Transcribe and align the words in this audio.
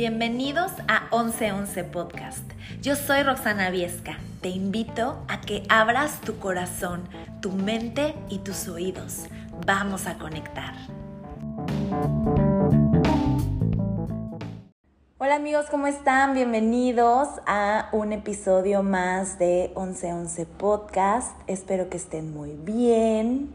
Bienvenidos 0.00 0.72
a 0.88 1.14
1111 1.14 1.84
Podcast. 1.84 2.50
Yo 2.80 2.96
soy 2.96 3.22
Roxana 3.22 3.68
Viesca. 3.68 4.16
Te 4.40 4.48
invito 4.48 5.22
a 5.28 5.42
que 5.42 5.62
abras 5.68 6.22
tu 6.22 6.38
corazón, 6.38 7.06
tu 7.42 7.52
mente 7.52 8.14
y 8.30 8.38
tus 8.38 8.66
oídos. 8.68 9.26
Vamos 9.66 10.06
a 10.06 10.16
conectar. 10.16 10.72
Hola 15.18 15.34
amigos, 15.34 15.66
¿cómo 15.70 15.86
están? 15.86 16.32
Bienvenidos 16.32 17.28
a 17.46 17.90
un 17.92 18.14
episodio 18.14 18.82
más 18.82 19.38
de 19.38 19.70
1111 19.76 20.46
Podcast. 20.46 21.36
Espero 21.46 21.90
que 21.90 21.98
estén 21.98 22.32
muy 22.32 22.52
bien. 22.52 23.52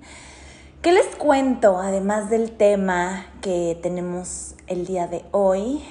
¿Qué 0.84 0.92
les 0.92 1.08
cuento 1.16 1.80
además 1.80 2.30
del 2.30 2.52
tema 2.52 3.26
que 3.42 3.80
tenemos 3.82 4.54
el 4.68 4.86
día 4.86 5.08
de 5.08 5.26
hoy? 5.32 5.84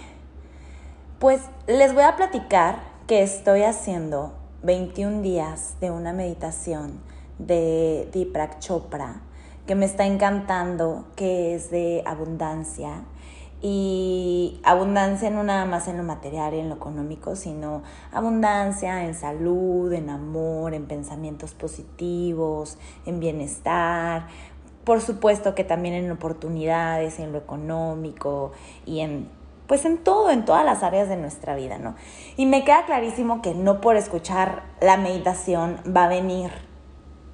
Pues 1.25 1.41
les 1.67 1.95
voy 1.95 2.03
a 2.03 2.17
platicar 2.17 2.81
que 3.07 3.23
estoy 3.23 3.63
haciendo 3.63 4.35
21 4.63 5.23
días 5.23 5.75
de 5.81 5.91
una 5.91 6.13
meditación 6.13 7.01
de 7.39 8.11
Deepak 8.13 8.59
Chopra 8.59 9.23
que 9.67 9.75
me 9.75 9.87
está 9.87 10.05
encantando, 10.05 11.07
que 11.17 11.55
es 11.55 11.71
de 11.71 12.03
abundancia. 12.05 13.05
Y 13.63 14.61
abundancia 14.65 15.31
no 15.31 15.43
nada 15.45 15.65
más 15.65 15.89
en 15.89 15.97
lo 15.97 16.03
material 16.03 16.53
y 16.53 16.59
en 16.59 16.69
lo 16.69 16.75
económico, 16.75 17.37
sino 17.37 17.83
abundancia 18.13 19.07
en 19.07 19.15
salud, 19.15 19.91
en 19.95 20.11
amor, 20.11 20.75
en 20.75 20.85
pensamientos 20.85 21.55
positivos, 21.55 22.77
en 23.07 23.21
bienestar. 23.21 24.27
Por 24.85 25.01
supuesto 25.01 25.55
que 25.55 25.65
también 25.65 25.95
en 25.95 26.11
oportunidades, 26.11 27.19
en 27.19 27.33
lo 27.33 27.39
económico 27.39 28.53
y 28.85 29.01
en 29.01 29.31
pues 29.67 29.85
en 29.85 29.99
todo, 29.99 30.31
en 30.31 30.45
todas 30.45 30.65
las 30.65 30.83
áreas 30.83 31.09
de 31.09 31.17
nuestra 31.17 31.55
vida, 31.57 31.79
¿no? 31.79 31.95
Y 32.37 32.47
me 32.47 32.65
queda 32.65 32.85
clarísimo 32.85 33.43
que 33.43 33.55
no 33.55 33.81
por 33.81 33.97
escuchar 33.97 34.63
la 34.81 34.97
meditación 34.97 35.79
va 35.87 36.05
a 36.05 36.09
venir 36.09 36.51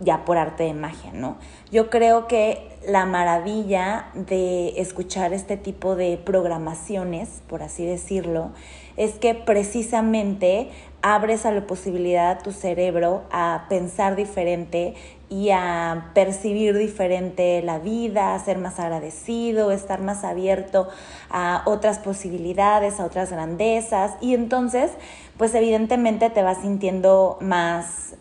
ya 0.00 0.24
por 0.24 0.38
arte 0.38 0.64
de 0.64 0.74
magia, 0.74 1.12
¿no? 1.12 1.36
Yo 1.70 1.90
creo 1.90 2.26
que 2.26 2.70
la 2.88 3.04
maravilla 3.04 4.06
de 4.14 4.80
escuchar 4.80 5.32
este 5.32 5.56
tipo 5.56 5.94
de 5.94 6.16
programaciones, 6.16 7.42
por 7.48 7.62
así 7.62 7.84
decirlo, 7.84 8.50
es 8.96 9.14
que 9.14 9.34
precisamente 9.34 10.70
abres 11.02 11.44
a 11.46 11.52
la 11.52 11.66
posibilidad 11.66 12.30
a 12.30 12.38
tu 12.38 12.52
cerebro 12.52 13.22
a 13.30 13.66
pensar 13.68 14.16
diferente 14.16 14.94
y 15.30 15.50
a 15.50 16.10
percibir 16.12 16.76
diferente 16.76 17.62
la 17.62 17.78
vida, 17.78 18.34
a 18.34 18.38
ser 18.40 18.58
más 18.58 18.80
agradecido, 18.80 19.70
estar 19.70 20.02
más 20.02 20.24
abierto 20.24 20.88
a 21.30 21.62
otras 21.66 22.00
posibilidades, 22.00 22.98
a 22.98 23.04
otras 23.04 23.30
grandezas. 23.30 24.14
Y 24.20 24.34
entonces, 24.34 24.90
pues 25.38 25.54
evidentemente 25.54 26.30
te 26.30 26.42
vas 26.42 26.58
sintiendo 26.62 27.38
más, 27.40 28.16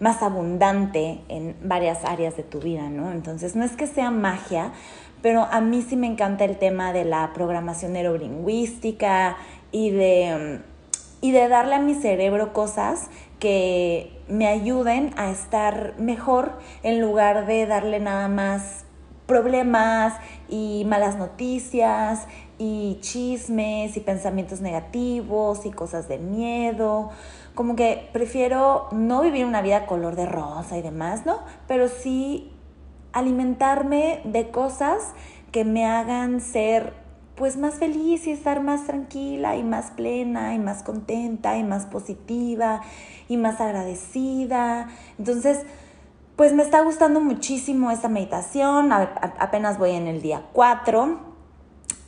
más 0.00 0.22
abundante 0.22 1.20
en 1.28 1.54
varias 1.62 2.06
áreas 2.06 2.38
de 2.38 2.42
tu 2.42 2.58
vida, 2.58 2.88
¿no? 2.88 3.12
Entonces, 3.12 3.54
no 3.54 3.62
es 3.62 3.72
que 3.72 3.86
sea 3.86 4.10
magia, 4.10 4.72
pero 5.20 5.42
a 5.42 5.60
mí 5.60 5.84
sí 5.86 5.96
me 5.96 6.06
encanta 6.06 6.46
el 6.46 6.56
tema 6.56 6.94
de 6.94 7.04
la 7.04 7.32
programación 7.34 7.92
neurolingüística 7.92 9.36
y 9.72 9.90
de, 9.90 10.60
y 11.20 11.32
de 11.32 11.48
darle 11.48 11.74
a 11.74 11.80
mi 11.80 11.94
cerebro 11.94 12.54
cosas 12.54 13.10
que 13.38 14.22
me 14.28 14.46
ayuden 14.46 15.12
a 15.16 15.30
estar 15.30 15.94
mejor 15.98 16.58
en 16.82 17.00
lugar 17.00 17.46
de 17.46 17.66
darle 17.66 18.00
nada 18.00 18.28
más 18.28 18.84
problemas 19.26 20.14
y 20.48 20.84
malas 20.86 21.16
noticias 21.16 22.26
y 22.58 22.98
chismes 23.00 23.96
y 23.96 24.00
pensamientos 24.00 24.60
negativos 24.60 25.66
y 25.66 25.70
cosas 25.70 26.08
de 26.08 26.18
miedo. 26.18 27.10
Como 27.54 27.76
que 27.76 28.08
prefiero 28.12 28.88
no 28.92 29.22
vivir 29.22 29.44
una 29.44 29.62
vida 29.62 29.86
color 29.86 30.16
de 30.16 30.26
rosa 30.26 30.78
y 30.78 30.82
demás, 30.82 31.26
¿no? 31.26 31.40
Pero 31.66 31.88
sí 31.88 32.52
alimentarme 33.12 34.20
de 34.24 34.50
cosas 34.50 35.12
que 35.50 35.64
me 35.64 35.86
hagan 35.86 36.40
ser 36.40 37.05
pues 37.36 37.56
más 37.56 37.74
feliz 37.74 38.26
y 38.26 38.30
estar 38.30 38.62
más 38.62 38.86
tranquila 38.86 39.56
y 39.56 39.62
más 39.62 39.90
plena 39.90 40.54
y 40.54 40.58
más 40.58 40.82
contenta 40.82 41.56
y 41.58 41.64
más 41.64 41.86
positiva 41.86 42.80
y 43.28 43.36
más 43.36 43.60
agradecida. 43.60 44.88
Entonces, 45.18 45.64
pues 46.36 46.52
me 46.52 46.62
está 46.62 46.82
gustando 46.82 47.20
muchísimo 47.20 47.90
esta 47.90 48.08
meditación. 48.08 48.90
apenas 48.92 49.78
voy 49.78 49.92
en 49.92 50.06
el 50.06 50.22
día 50.22 50.44
4. 50.52 51.18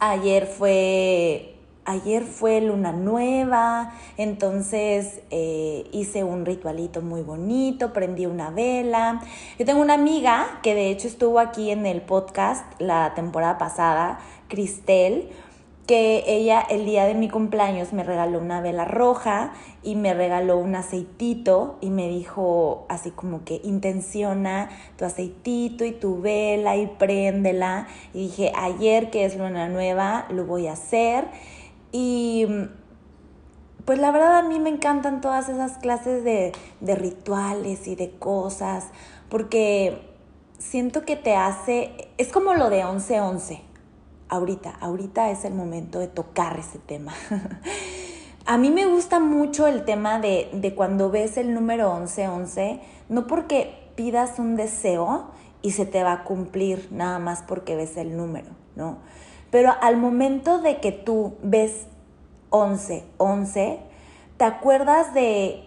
Ayer 0.00 0.46
fue 0.46 1.54
ayer 1.88 2.22
fue 2.22 2.60
luna 2.60 2.92
nueva, 2.92 3.94
entonces 4.18 5.22
eh, 5.30 5.88
hice 5.90 6.22
un 6.22 6.44
ritualito 6.44 7.00
muy 7.00 7.22
bonito, 7.22 7.94
prendí 7.94 8.26
una 8.26 8.50
vela. 8.50 9.22
Yo 9.58 9.64
tengo 9.64 9.80
una 9.80 9.94
amiga 9.94 10.60
que 10.62 10.74
de 10.74 10.90
hecho 10.90 11.08
estuvo 11.08 11.38
aquí 11.38 11.70
en 11.70 11.86
el 11.86 12.02
podcast 12.02 12.62
la 12.78 13.14
temporada 13.14 13.56
pasada, 13.56 14.20
Cristel, 14.48 15.28
que 15.88 16.24
ella 16.26 16.60
el 16.60 16.84
día 16.84 17.06
de 17.06 17.14
mi 17.14 17.30
cumpleaños 17.30 17.94
me 17.94 18.04
regaló 18.04 18.40
una 18.40 18.60
vela 18.60 18.84
roja 18.84 19.54
y 19.82 19.96
me 19.96 20.12
regaló 20.12 20.58
un 20.58 20.74
aceitito 20.74 21.78
y 21.80 21.88
me 21.88 22.08
dijo 22.08 22.84
así 22.90 23.10
como 23.10 23.42
que 23.42 23.62
intenciona 23.64 24.68
tu 24.96 25.06
aceitito 25.06 25.86
y 25.86 25.92
tu 25.92 26.20
vela 26.20 26.76
y 26.76 26.88
préndela. 26.88 27.86
Y 28.12 28.24
dije, 28.24 28.52
ayer 28.54 29.08
que 29.08 29.24
es 29.24 29.38
luna 29.38 29.70
nueva, 29.70 30.26
lo 30.28 30.44
voy 30.44 30.66
a 30.66 30.72
hacer. 30.72 31.24
Y 31.90 32.46
pues 33.86 33.98
la 33.98 34.10
verdad 34.10 34.36
a 34.36 34.42
mí 34.42 34.60
me 34.60 34.68
encantan 34.68 35.22
todas 35.22 35.48
esas 35.48 35.78
clases 35.78 36.22
de, 36.22 36.52
de 36.82 36.94
rituales 36.96 37.88
y 37.88 37.94
de 37.94 38.10
cosas, 38.10 38.88
porque 39.30 40.02
siento 40.58 41.06
que 41.06 41.16
te 41.16 41.34
hace, 41.34 42.10
es 42.18 42.28
como 42.28 42.52
lo 42.52 42.68
de 42.68 42.84
11-11 42.84 43.67
ahorita, 44.28 44.70
ahorita 44.80 45.30
es 45.30 45.44
el 45.44 45.54
momento 45.54 45.98
de 45.98 46.08
tocar 46.08 46.58
ese 46.58 46.78
tema. 46.78 47.12
A 48.46 48.56
mí 48.56 48.70
me 48.70 48.86
gusta 48.86 49.20
mucho 49.20 49.66
el 49.66 49.84
tema 49.84 50.20
de, 50.20 50.48
de 50.52 50.74
cuando 50.74 51.10
ves 51.10 51.36
el 51.36 51.52
número 51.52 51.94
1111, 51.94 52.80
no 53.10 53.26
porque 53.26 53.90
pidas 53.94 54.38
un 54.38 54.56
deseo 54.56 55.26
y 55.60 55.72
se 55.72 55.84
te 55.84 56.02
va 56.02 56.12
a 56.12 56.24
cumplir 56.24 56.88
nada 56.90 57.18
más 57.18 57.42
porque 57.42 57.76
ves 57.76 57.96
el 57.96 58.16
número, 58.16 58.48
¿no? 58.74 58.98
Pero 59.50 59.74
al 59.80 59.96
momento 59.96 60.60
de 60.60 60.78
que 60.78 60.92
tú 60.92 61.34
ves 61.42 61.86
1111, 62.52 63.80
te 64.36 64.44
acuerdas 64.44 65.12
de 65.14 65.64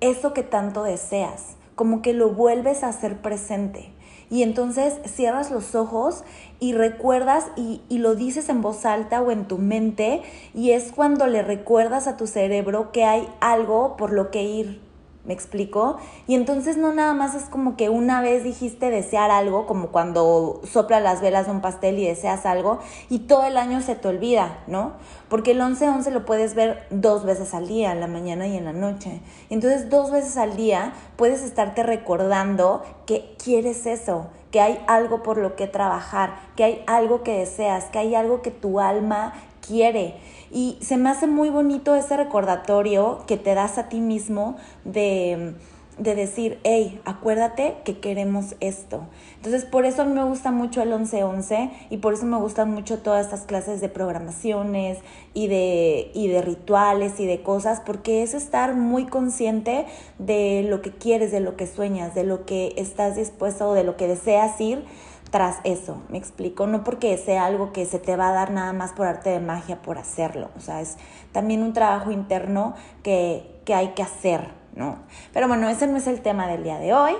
eso 0.00 0.34
que 0.34 0.42
tanto 0.42 0.82
deseas, 0.82 1.56
como 1.74 2.02
que 2.02 2.12
lo 2.12 2.30
vuelves 2.30 2.82
a 2.82 2.88
hacer 2.88 3.18
presente. 3.22 3.92
Y 4.32 4.42
entonces 4.42 4.94
cierras 5.04 5.50
los 5.50 5.74
ojos 5.74 6.24
y 6.58 6.72
recuerdas 6.72 7.44
y, 7.54 7.82
y, 7.90 7.98
lo 7.98 8.14
dices 8.14 8.48
en 8.48 8.62
voz 8.62 8.86
alta 8.86 9.20
o 9.20 9.30
en 9.30 9.46
tu 9.46 9.58
mente 9.58 10.22
y 10.54 10.70
es 10.70 10.90
cuando 10.90 11.26
le 11.26 11.42
recuerdas 11.42 12.06
a 12.06 12.16
tu 12.16 12.26
cerebro 12.26 12.92
que 12.92 13.04
hay 13.04 13.28
algo 13.40 13.94
por 13.98 14.10
lo 14.10 14.30
que 14.30 14.42
ir 14.42 14.91
¿Me 15.24 15.34
explico? 15.34 15.98
Y 16.26 16.34
entonces 16.34 16.76
no 16.76 16.92
nada 16.92 17.14
más 17.14 17.36
es 17.36 17.44
como 17.44 17.76
que 17.76 17.88
una 17.88 18.20
vez 18.20 18.42
dijiste 18.42 18.90
desear 18.90 19.30
algo, 19.30 19.66
como 19.66 19.88
cuando 19.88 20.60
soplas 20.64 21.00
las 21.00 21.20
velas 21.20 21.46
de 21.46 21.52
un 21.52 21.60
pastel 21.60 22.00
y 22.00 22.06
deseas 22.06 22.44
algo, 22.44 22.80
y 23.08 23.20
todo 23.20 23.44
el 23.44 23.56
año 23.56 23.80
se 23.82 23.94
te 23.94 24.08
olvida, 24.08 24.58
¿no? 24.66 24.94
Porque 25.28 25.52
el 25.52 25.60
11-11 25.60 26.10
lo 26.10 26.24
puedes 26.24 26.56
ver 26.56 26.86
dos 26.90 27.24
veces 27.24 27.54
al 27.54 27.68
día, 27.68 27.92
en 27.92 28.00
la 28.00 28.08
mañana 28.08 28.48
y 28.48 28.56
en 28.56 28.64
la 28.64 28.72
noche. 28.72 29.20
Entonces 29.48 29.88
dos 29.88 30.10
veces 30.10 30.36
al 30.36 30.56
día 30.56 30.92
puedes 31.14 31.42
estarte 31.42 31.84
recordando 31.84 32.82
que 33.06 33.36
quieres 33.42 33.86
eso, 33.86 34.26
que 34.50 34.60
hay 34.60 34.82
algo 34.88 35.22
por 35.22 35.38
lo 35.38 35.54
que 35.54 35.68
trabajar, 35.68 36.34
que 36.56 36.64
hay 36.64 36.84
algo 36.88 37.22
que 37.22 37.38
deseas, 37.38 37.84
que 37.84 38.00
hay 38.00 38.16
algo 38.16 38.42
que 38.42 38.50
tu 38.50 38.80
alma 38.80 39.34
quiere. 39.66 40.16
Y 40.50 40.76
se 40.82 40.96
me 40.96 41.08
hace 41.08 41.26
muy 41.26 41.48
bonito 41.48 41.94
ese 41.94 42.16
recordatorio 42.16 43.24
que 43.26 43.38
te 43.38 43.54
das 43.54 43.78
a 43.78 43.88
ti 43.88 44.00
mismo 44.00 44.56
de, 44.84 45.54
de 45.98 46.14
decir, 46.14 46.58
hey, 46.64 47.00
acuérdate 47.04 47.76
que 47.84 47.98
queremos 48.00 48.56
esto. 48.60 49.06
Entonces, 49.36 49.64
por 49.64 49.84
eso 49.84 50.02
a 50.02 50.04
mí 50.04 50.12
me 50.12 50.24
gusta 50.24 50.50
mucho 50.50 50.82
el 50.82 50.88
1111 50.88 51.70
y 51.90 51.98
por 51.98 52.14
eso 52.14 52.26
me 52.26 52.38
gustan 52.38 52.70
mucho 52.70 52.98
todas 52.98 53.26
estas 53.26 53.42
clases 53.42 53.80
de 53.80 53.88
programaciones 53.88 54.98
y 55.34 55.48
de, 55.48 56.10
y 56.14 56.28
de 56.28 56.42
rituales 56.42 57.20
y 57.20 57.26
de 57.26 57.42
cosas, 57.42 57.80
porque 57.80 58.22
es 58.22 58.34
estar 58.34 58.74
muy 58.74 59.06
consciente 59.06 59.86
de 60.18 60.64
lo 60.68 60.82
que 60.82 60.92
quieres, 60.92 61.30
de 61.30 61.40
lo 61.40 61.56
que 61.56 61.66
sueñas, 61.66 62.14
de 62.14 62.24
lo 62.24 62.46
que 62.46 62.72
estás 62.76 63.16
dispuesto 63.16 63.70
o 63.70 63.74
de 63.74 63.84
lo 63.84 63.96
que 63.96 64.08
deseas 64.08 64.60
ir 64.60 64.84
tras 65.32 65.56
eso, 65.64 65.96
me 66.10 66.18
explico, 66.18 66.66
no 66.66 66.84
porque 66.84 67.16
sea 67.16 67.46
algo 67.46 67.72
que 67.72 67.86
se 67.86 67.98
te 67.98 68.16
va 68.16 68.28
a 68.28 68.32
dar 68.32 68.50
nada 68.52 68.72
más 68.74 68.92
por 68.92 69.06
arte 69.06 69.30
de 69.30 69.40
magia 69.40 69.80
por 69.80 69.96
hacerlo, 69.96 70.50
o 70.58 70.60
sea, 70.60 70.82
es 70.82 70.98
también 71.32 71.62
un 71.62 71.72
trabajo 71.72 72.10
interno 72.10 72.74
que, 73.02 73.60
que 73.64 73.74
hay 73.74 73.88
que 73.94 74.02
hacer, 74.02 74.48
¿no? 74.76 74.98
Pero 75.32 75.48
bueno, 75.48 75.70
ese 75.70 75.86
no 75.86 75.96
es 75.96 76.06
el 76.06 76.20
tema 76.20 76.46
del 76.46 76.62
día 76.62 76.78
de 76.78 76.92
hoy. 76.92 77.14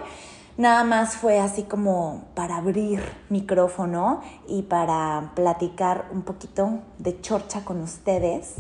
Nada 0.59 0.85
más 0.85 1.17
fue 1.17 1.39
así 1.39 1.63
como 1.63 2.25
para 2.35 2.59
abrir 2.59 3.03
micrófono 3.31 4.21
y 4.47 4.63
para 4.63 5.33
platicar 5.35 6.05
un 6.13 6.21
poquito 6.21 6.81
de 6.99 7.19
chorcha 7.23 7.65
con 7.65 7.81
ustedes. 7.81 8.57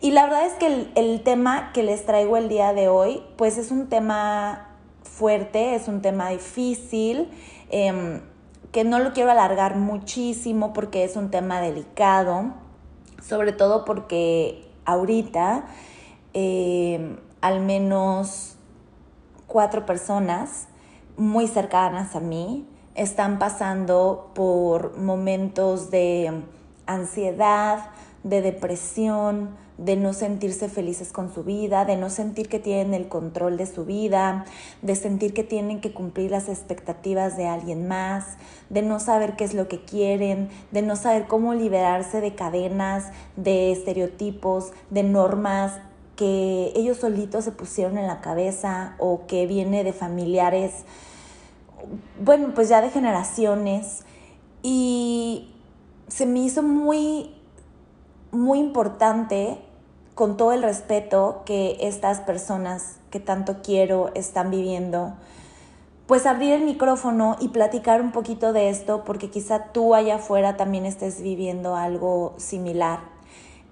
Y 0.00 0.12
la 0.12 0.26
verdad 0.26 0.46
es 0.46 0.52
que 0.52 0.88
el, 0.94 1.22
tema 1.22 1.72
que 1.72 1.82
les 1.82 2.06
traigo 2.06 2.36
el 2.36 2.48
día 2.48 2.72
de 2.72 2.88
hoy, 2.88 3.22
pues 3.36 3.58
es 3.58 3.72
un 3.72 3.88
tema 3.88 4.68
fuerte, 5.02 5.74
es 5.74 5.88
un 5.88 6.00
tema 6.00 6.28
difícil, 6.28 7.28
em, 7.70 8.20
que 8.76 8.84
no 8.84 8.98
lo 8.98 9.14
quiero 9.14 9.30
alargar 9.30 9.76
muchísimo 9.76 10.74
porque 10.74 11.02
es 11.02 11.16
un 11.16 11.30
tema 11.30 11.62
delicado, 11.62 12.52
sobre 13.26 13.52
todo 13.52 13.86
porque 13.86 14.68
ahorita 14.84 15.64
em, 16.34 17.16
al 17.40 17.60
menos 17.60 18.56
cuatro 19.46 19.86
personas 19.86 20.68
muy 21.16 21.48
cercanas 21.48 22.14
a 22.16 22.20
mí 22.20 22.68
están 22.94 23.38
pasando 23.38 24.32
por 24.34 24.98
momentos 24.98 25.90
de 25.90 26.42
ansiedad, 26.84 27.88
de 28.24 28.42
depresión, 28.42 29.56
de 29.78 29.96
no 29.96 30.12
sentirse 30.12 30.68
felices 30.68 31.12
con 31.12 31.32
su 31.32 31.44
vida, 31.44 31.84
de 31.84 31.96
no 31.96 32.08
sentir 32.08 32.48
que 32.48 32.58
tienen 32.58 32.94
el 32.94 33.08
control 33.08 33.56
de 33.56 33.66
su 33.66 33.84
vida, 33.84 34.46
de 34.82 34.96
sentir 34.96 35.34
que 35.34 35.44
tienen 35.44 35.80
que 35.80 35.92
cumplir 35.92 36.30
las 36.30 36.48
expectativas 36.48 37.36
de 37.36 37.46
alguien 37.46 37.86
más, 37.86 38.36
de 38.70 38.82
no 38.82 39.00
saber 39.00 39.36
qué 39.36 39.44
es 39.44 39.54
lo 39.54 39.68
que 39.68 39.84
quieren, 39.84 40.48
de 40.70 40.82
no 40.82 40.96
saber 40.96 41.26
cómo 41.26 41.54
liberarse 41.54 42.20
de 42.20 42.34
cadenas, 42.34 43.12
de 43.36 43.72
estereotipos, 43.72 44.72
de 44.90 45.02
normas 45.02 45.74
que 46.16 46.72
ellos 46.74 46.96
solitos 46.96 47.44
se 47.44 47.52
pusieron 47.52 47.98
en 47.98 48.06
la 48.06 48.22
cabeza 48.22 48.94
o 48.98 49.26
que 49.26 49.46
viene 49.46 49.84
de 49.84 49.92
familiares, 49.92 50.72
bueno, 52.20 52.52
pues 52.54 52.68
ya 52.68 52.80
de 52.80 52.90
generaciones. 52.90 54.04
Y 54.62 55.54
se 56.08 56.26
me 56.26 56.40
hizo 56.40 56.62
muy, 56.62 57.34
muy 58.32 58.58
importante, 58.58 59.58
con 60.16 60.38
todo 60.38 60.52
el 60.52 60.62
respeto 60.62 61.42
que 61.44 61.76
estas 61.78 62.20
personas 62.20 62.96
que 63.10 63.20
tanto 63.20 63.58
quiero 63.62 64.10
están 64.14 64.50
viviendo, 64.50 65.12
pues 66.06 66.24
abrir 66.24 66.54
el 66.54 66.62
micrófono 66.62 67.36
y 67.38 67.48
platicar 67.48 68.00
un 68.00 68.12
poquito 68.12 68.54
de 68.54 68.70
esto, 68.70 69.04
porque 69.04 69.28
quizá 69.28 69.72
tú 69.74 69.94
allá 69.94 70.14
afuera 70.14 70.56
también 70.56 70.86
estés 70.86 71.20
viviendo 71.20 71.76
algo 71.76 72.32
similar. 72.38 73.00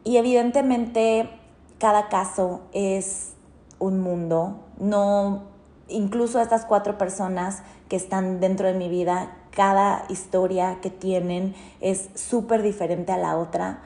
Y 0.05 0.19
evidentemente 0.19 1.31
cada 1.79 2.11
caso 2.11 2.61
es 2.73 3.33
un 3.79 4.03
mundo, 4.03 4.61
no, 4.79 5.45
incluso 5.89 6.43
estas 6.43 6.67
cuatro 6.67 6.99
personas 6.99 7.63
que 7.89 7.97
están 7.97 8.41
dentro 8.41 8.67
de 8.67 8.75
mi 8.75 8.91
vida, 8.91 9.35
cada 9.51 10.05
historia 10.11 10.79
que 10.83 10.91
tienen 10.91 11.55
es 11.81 12.11
súper 12.15 12.61
diferente 12.61 13.13
a 13.13 13.17
la 13.17 13.39
otra, 13.39 13.81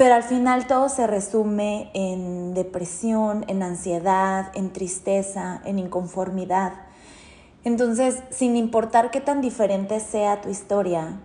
pero 0.00 0.14
al 0.14 0.22
final 0.22 0.66
todo 0.66 0.88
se 0.88 1.06
resume 1.06 1.90
en 1.92 2.54
depresión, 2.54 3.44
en 3.48 3.62
ansiedad, 3.62 4.50
en 4.54 4.72
tristeza, 4.72 5.60
en 5.66 5.78
inconformidad. 5.78 6.72
Entonces, 7.64 8.22
sin 8.30 8.56
importar 8.56 9.10
qué 9.10 9.20
tan 9.20 9.42
diferente 9.42 10.00
sea 10.00 10.40
tu 10.40 10.48
historia, 10.48 11.20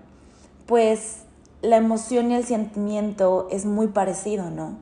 pues 0.65 1.19
la 1.61 1.77
emoción 1.77 2.31
y 2.31 2.35
el 2.35 2.43
sentimiento 2.43 3.47
es 3.49 3.65
muy 3.65 3.87
parecido, 3.87 4.49
¿no? 4.49 4.75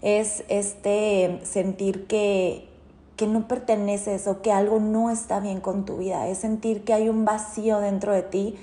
es 0.00 0.42
este 0.48 1.40
sentir 1.42 2.06
que, 2.06 2.70
que 3.16 3.26
no 3.26 3.48
perteneces 3.48 4.28
o 4.28 4.40
que 4.40 4.50
algo 4.50 4.80
no 4.80 5.10
está 5.10 5.40
bien 5.40 5.60
con 5.60 5.84
tu 5.84 5.98
vida, 5.98 6.26
es 6.26 6.38
sentir 6.38 6.84
que 6.84 6.94
hay 6.94 7.10
un 7.10 7.26
vacío 7.26 7.80
dentro 7.80 8.14
de 8.14 8.22
ti 8.22 8.56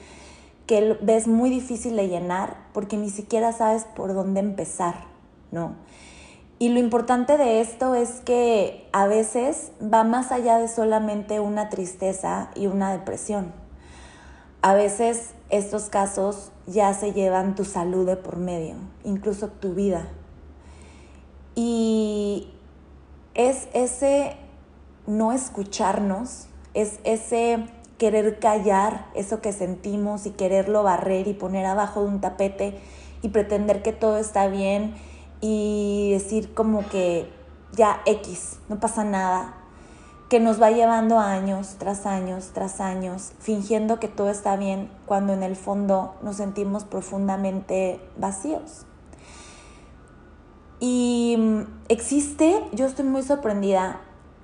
que 0.66 0.98
ves 1.02 1.28
muy 1.28 1.50
difícil 1.50 1.96
de 1.96 2.08
llenar 2.08 2.58
porque 2.74 2.98
ni 2.98 3.10
siquiera 3.10 3.52
sabes 3.52 3.86
por 3.96 4.14
dónde 4.14 4.40
empezar, 4.40 5.06
¿no? 5.52 5.76
Y 6.60 6.70
lo 6.70 6.80
importante 6.80 7.38
de 7.38 7.60
esto 7.60 7.96
es 7.96 8.22
que 8.22 8.88
a 8.94 9.06
veces 9.08 9.72
va 9.82 10.04
más 10.04 10.32
allá 10.32 10.58
de 10.58 10.68
solamente 10.68 11.40
una 11.40 11.70
tristeza 11.70 12.52
y 12.56 12.68
una 12.68 12.92
depresión. 12.92 13.52
A 14.62 14.74
veces 14.74 15.34
estos 15.50 15.90
casos 15.90 16.52
ya 16.66 16.94
se 16.94 17.12
llevan 17.12 17.56
tu 17.56 17.66
salud 17.66 18.06
de 18.06 18.16
por 18.16 18.38
medio, 18.38 18.76
incluso 19.04 19.50
tu 19.50 19.74
vida. 19.74 20.08
Y 21.54 22.54
es 23.34 23.68
ese 23.74 24.38
no 25.06 25.34
escucharnos, 25.34 26.48
es 26.74 27.00
ese 27.04 27.66
querer 28.04 28.38
callar 28.38 29.06
eso 29.16 29.40
que 29.40 29.54
sentimos 29.54 30.26
y 30.26 30.32
quererlo 30.32 30.84
barrer 30.84 31.30
y 31.30 31.34
poner 31.34 31.66
abajo 31.66 32.02
de 32.02 32.08
un 32.08 32.20
tapete 32.20 32.78
y 33.22 33.30
pretender 33.30 33.82
que 33.82 33.94
todo 33.94 34.18
está 34.18 34.50
bien 34.50 34.94
y 35.40 36.12
decir 36.12 36.54
como 36.54 36.86
que 36.90 37.32
ya 37.72 38.02
X, 38.06 38.60
no 38.68 38.78
pasa 38.82 39.06
nada, 39.06 39.54
que 40.28 40.42
nos 40.42 40.62
va 40.62 40.72
llevando 40.72 41.18
años 41.18 41.78
tras 41.80 42.06
años 42.06 42.52
tras 42.54 42.82
años, 42.82 43.32
fingiendo 43.40 44.02
que 44.02 44.10
todo 44.10 44.30
está 44.30 44.58
bien 44.58 44.90
cuando 45.06 45.32
en 45.32 45.42
el 45.42 45.56
fondo 45.56 46.16
nos 46.22 46.36
sentimos 46.36 46.84
profundamente 46.84 48.02
vacíos. 48.18 48.86
Y 50.82 51.38
mm, 51.40 51.62
existe, 51.88 52.66
yo 52.74 52.86
estoy 52.86 53.06
muy 53.06 53.24
sorprendida, 53.24 54.02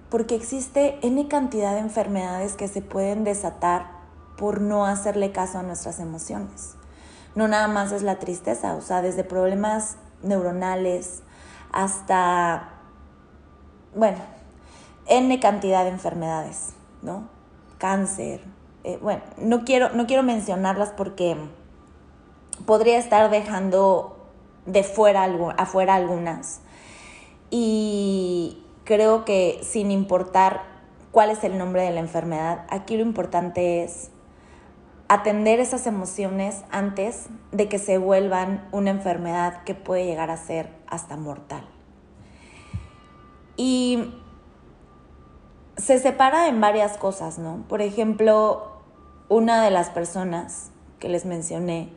porque 0.10 0.36
existe 0.36 1.00
N 1.02 1.28
cantidad 1.28 1.74
de 1.74 1.80
enfermedades 1.80 2.56
que 2.56 2.68
se 2.68 2.82
pueden 2.82 3.24
desatar 3.24 3.92
por 4.38 4.62
no 4.62 4.86
hacerle 4.86 5.32
caso 5.32 5.60
a 5.60 5.64
nuestras 5.64 6.00
emociones. 6.00 6.76
No 7.36 7.48
nada 7.48 7.68
más 7.68 7.92
es 7.92 8.02
la 8.02 8.18
tristeza, 8.18 8.76
o 8.76 8.82
sea, 8.82 9.02
desde 9.02 9.24
problemas 9.24 9.98
neuronales 10.24 11.22
hasta, 11.72 12.70
bueno, 13.96 14.18
N 15.08 15.40
cantidad 15.40 15.84
de 15.84 15.90
enfermedades, 15.90 16.74
¿no? 17.02 17.28
Cáncer. 17.78 18.42
Eh, 18.84 18.98
bueno, 19.02 19.22
no 19.38 19.64
quiero, 19.66 19.90
no 19.90 20.08
quiero 20.08 20.24
mencionarlas 20.24 20.90
porque 20.90 21.36
podría 22.66 22.98
estar 22.98 23.30
dejando 23.30 24.18
de 24.66 24.84
fuera, 24.84 25.28
afuera 25.58 25.96
algunas. 25.96 26.62
Y 27.52 28.64
creo 28.90 29.24
que 29.24 29.60
sin 29.62 29.92
importar 29.92 30.64
cuál 31.12 31.30
es 31.30 31.44
el 31.44 31.60
nombre 31.60 31.84
de 31.84 31.92
la 31.92 32.00
enfermedad, 32.00 32.66
aquí 32.72 32.98
lo 32.98 33.04
importante 33.04 33.84
es 33.84 34.10
atender 35.08 35.60
esas 35.60 35.86
emociones 35.86 36.64
antes 36.72 37.28
de 37.52 37.69
que 37.69 37.78
se 37.78 38.00
vuelvan 38.00 38.68
una 38.72 38.90
enfermedad 38.90 39.64
que 39.64 39.76
puede 39.76 40.06
llegar 40.06 40.31
a 40.31 40.38
ser 40.38 40.72
hasta 40.88 41.18
mortal. 41.18 41.69
Y 43.58 44.12
se 45.78 46.00
separa 46.00 46.48
en 46.48 46.60
varias 46.60 46.98
cosas, 46.98 47.38
¿no? 47.38 47.66
Por 47.69 47.84
ejemplo, 47.84 48.72
una 49.28 49.64
de 49.64 49.69
las 49.69 49.92
personas 49.92 50.72
que 50.98 51.10
les 51.10 51.26
mencioné, 51.26 51.90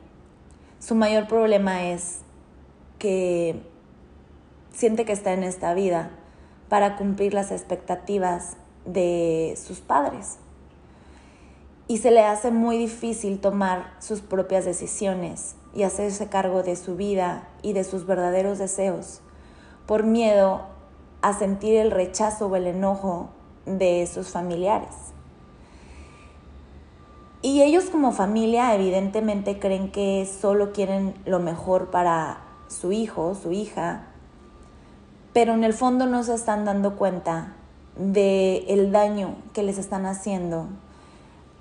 su 0.78 0.94
mayor 0.94 1.26
problema 1.26 1.84
es 1.84 2.18
que 2.98 3.62
siente 4.72 5.06
que 5.06 5.12
está 5.12 5.32
en 5.32 5.42
esta 5.42 5.72
vida 5.72 6.10
para 6.72 6.96
cumplir 6.96 7.34
las 7.34 7.50
expectativas 7.50 8.56
de 8.86 9.58
sus 9.62 9.80
padres. 9.80 10.38
Y 11.86 11.98
se 11.98 12.10
le 12.10 12.22
hace 12.22 12.50
muy 12.50 12.78
difícil 12.78 13.40
tomar 13.42 13.92
sus 13.98 14.22
propias 14.22 14.64
decisiones 14.64 15.54
y 15.74 15.82
hacerse 15.82 16.30
cargo 16.30 16.62
de 16.62 16.76
su 16.76 16.96
vida 16.96 17.46
y 17.60 17.74
de 17.74 17.84
sus 17.84 18.06
verdaderos 18.06 18.56
deseos, 18.56 19.20
por 19.84 20.04
miedo 20.04 20.62
a 21.20 21.38
sentir 21.38 21.76
el 21.76 21.90
rechazo 21.90 22.46
o 22.46 22.56
el 22.56 22.66
enojo 22.66 23.28
de 23.66 24.06
sus 24.06 24.30
familiares. 24.30 25.12
Y 27.42 27.60
ellos 27.60 27.90
como 27.90 28.12
familia 28.12 28.74
evidentemente 28.74 29.58
creen 29.58 29.92
que 29.92 30.24
solo 30.24 30.72
quieren 30.72 31.12
lo 31.26 31.38
mejor 31.38 31.90
para 31.90 32.44
su 32.68 32.92
hijo, 32.92 33.34
su 33.34 33.52
hija, 33.52 34.06
pero 35.32 35.54
en 35.54 35.64
el 35.64 35.72
fondo 35.72 36.06
no 36.06 36.22
se 36.22 36.34
están 36.34 36.64
dando 36.64 36.96
cuenta 36.96 37.54
de 37.96 38.64
el 38.68 38.92
daño 38.92 39.36
que 39.52 39.62
les 39.62 39.78
están 39.78 40.06
haciendo 40.06 40.68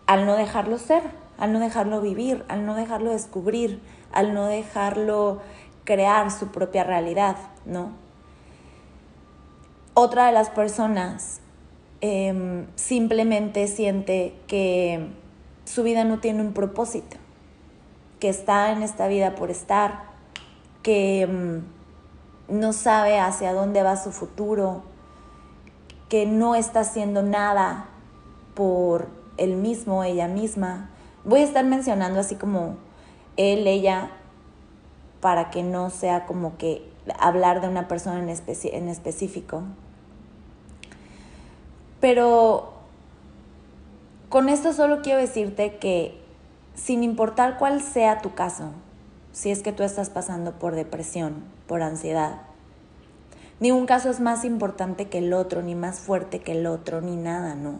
al 0.08 0.25
no 0.25 0.36
dejarlo 0.36 0.78
ser, 0.78 1.04
al 1.38 1.54
no 1.54 1.60
dejarlo 1.60 2.01
vivir, 2.01 2.44
al 2.48 2.66
no 2.66 2.75
dejarlo 2.75 3.12
descubrir, 3.12 3.82
al 4.12 4.34
no 4.34 4.46
dejarlo 4.46 5.42
crear 5.84 6.32
su 6.32 6.48
propia 6.48 6.84
realidad, 6.84 7.38
¿no? 7.66 7.92
Otra 9.94 10.28
de 10.28 10.32
las 10.32 10.50
personas 10.50 11.40
em, 12.01 12.66
simplemente 12.75 13.68
siente 13.68 14.36
que 14.48 15.08
su 15.66 15.84
vida 15.84 16.04
no 16.04 16.20
tiene 16.20 16.42
un 16.42 16.54
propósito, 16.54 17.18
que 18.20 18.30
está 18.30 18.72
en 18.72 18.84
esta 18.84 19.08
vida 19.08 19.36
por 19.36 19.51
estar, 19.51 20.04
que 20.84 21.28
mm, 21.28 21.81
no 22.51 22.74
sabe 22.74 23.20
hacia 23.20 23.53
dónde 23.53 23.81
va 23.81 23.96
su 23.96 24.12
futuro, 24.12 24.84
que 26.10 26.25
no 26.25 26.55
está 26.55 26.81
haciendo 26.81 27.24
nada 27.24 27.88
por 28.53 29.08
él 29.38 29.55
mismo, 29.55 30.03
ella 30.03 30.27
misma. 30.27 30.89
Voy 31.24 31.41
a 31.41 31.46
estar 31.46 31.63
mencionando 31.63 32.20
así 32.20 32.36
como 32.36 32.75
él, 33.38 33.65
ella, 33.67 34.12
para 35.22 35.50
que 35.50 35.63
no 35.63 35.89
sea 35.89 36.25
como 36.25 36.58
que 36.58 36.91
hablar 37.17 37.62
de 37.62 37.70
una 37.70 37.88
persona 37.88 38.20
en, 38.20 38.29
en 38.29 38.89
específico. 38.89 39.63
Pero 42.01 42.74
con 44.27 44.50
esto 44.50 44.74
solo 44.74 45.01
quiero 45.01 45.20
decirte 45.20 45.77
que 45.77 46.20
sin 46.75 47.03
importar 47.03 47.58
cuál 47.58 47.81
sea 47.81 48.22
tu 48.22 48.34
caso, 48.34 48.72
si 49.31 49.51
es 49.51 49.62
que 49.62 49.72
tú 49.72 49.84
estás 49.84 50.10
pasando 50.10 50.53
por 50.53 50.75
depresión, 50.75 51.43
por 51.72 51.84
ansiedad, 51.84 52.42
Ningún 53.62 53.86
caso 53.86 54.10
es 54.10 54.20
más 54.20 54.44
importante 54.44 55.08
que 55.08 55.20
el 55.20 55.32
otro, 55.32 55.62
ni 55.62 55.74
más 55.74 56.01
fuerte 56.01 56.40
que 56.40 56.51
el 56.51 56.66
otro, 56.66 57.00
ni 57.00 57.16
nada, 57.16 57.56
¿no? 57.56 57.80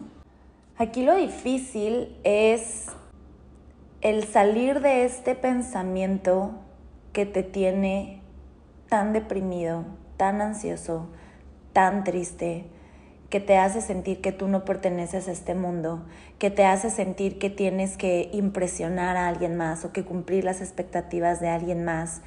Aquí 0.78 1.02
lo 1.02 1.14
difícil 1.14 2.16
es 2.24 2.86
el 4.00 4.24
salir 4.24 4.80
de 4.80 5.04
este 5.04 5.34
pensamiento 5.34 6.52
que 7.12 7.26
te 7.26 7.42
tiene 7.42 8.22
tan 8.88 9.12
deprimido, 9.12 9.84
tan 10.16 10.40
ansioso, 10.40 11.08
tan 11.74 12.02
triste, 12.02 12.64
que 13.28 13.40
te 13.40 13.58
hace 13.58 13.82
sentir 13.82 14.22
que 14.22 14.32
tú 14.32 14.48
no 14.48 14.64
perteneces 14.64 15.28
a 15.28 15.32
este 15.32 15.54
mundo, 15.54 16.06
que 16.38 16.50
te 16.50 16.64
hace 16.64 16.88
sentir 16.88 17.38
que 17.38 17.50
tienes 17.50 17.98
que 17.98 18.30
impresionar 18.32 19.18
a 19.18 19.28
alguien 19.28 19.56
más 19.56 19.84
o 19.84 19.92
que 19.92 20.02
cumplir 20.02 20.44
las 20.44 20.62
expectativas 20.62 21.40
de 21.40 21.48
alguien 21.48 21.84
más. 21.84 22.22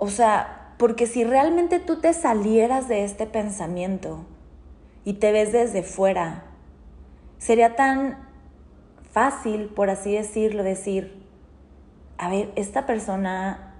O 0.00 0.08
sea, 0.08 0.72
porque 0.78 1.06
si 1.06 1.24
realmente 1.24 1.78
tú 1.78 2.00
te 2.00 2.14
salieras 2.14 2.88
de 2.88 3.04
este 3.04 3.26
pensamiento 3.26 4.24
y 5.04 5.14
te 5.14 5.30
ves 5.30 5.52
desde 5.52 5.82
fuera, 5.82 6.44
sería 7.36 7.76
tan 7.76 8.16
fácil, 9.12 9.66
por 9.66 9.90
así 9.90 10.14
decirlo, 10.14 10.62
decir, 10.62 11.26
a 12.16 12.30
ver, 12.30 12.50
esta 12.56 12.86
persona 12.86 13.74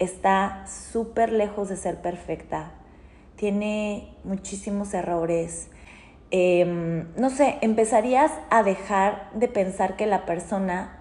está 0.00 0.66
súper 0.66 1.30
lejos 1.30 1.68
de 1.68 1.76
ser 1.76 2.02
perfecta, 2.02 2.72
tiene 3.36 4.12
muchísimos 4.24 4.94
errores. 4.94 5.70
Em, 6.32 7.06
no 7.16 7.30
sé, 7.30 7.58
empezarías 7.60 8.32
a 8.50 8.64
dejar 8.64 9.30
de 9.32 9.46
pensar 9.46 9.94
que 9.94 10.06
la 10.06 10.26
persona 10.26 10.98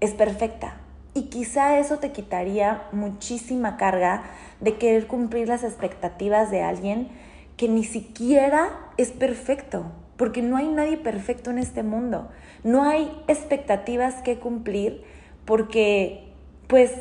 es 0.00 0.12
perfecta. 0.12 0.80
Y 1.16 1.30
quizá 1.30 1.78
eso 1.78 1.96
te 1.96 2.12
quitaría 2.12 2.88
muchísima 2.92 3.78
carga 3.78 4.24
de 4.60 4.76
querer 4.76 5.06
cumplir 5.06 5.48
las 5.48 5.64
expectativas 5.64 6.50
de 6.50 6.60
alguien 6.60 7.08
que 7.56 7.70
ni 7.70 7.84
siquiera 7.84 8.68
es 8.98 9.12
perfecto, 9.12 9.86
porque 10.18 10.42
no 10.42 10.58
hay 10.58 10.68
nadie 10.68 10.98
perfecto 10.98 11.48
en 11.48 11.56
este 11.56 11.82
mundo. 11.82 12.28
No 12.64 12.82
hay 12.82 13.10
expectativas 13.28 14.16
que 14.16 14.38
cumplir 14.38 15.04
porque, 15.46 16.34
pues, 16.66 16.92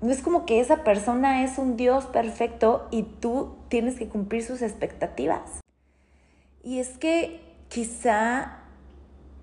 no 0.00 0.10
es 0.10 0.22
como 0.22 0.46
que 0.46 0.58
esa 0.58 0.82
persona 0.82 1.44
es 1.44 1.58
un 1.58 1.76
Dios 1.76 2.06
perfecto 2.06 2.88
y 2.90 3.02
tú 3.02 3.56
tienes 3.68 3.96
que 3.96 4.08
cumplir 4.08 4.42
sus 4.42 4.62
expectativas. 4.62 5.60
Y 6.64 6.78
es 6.78 6.96
que 6.96 7.42
quizá 7.68 8.60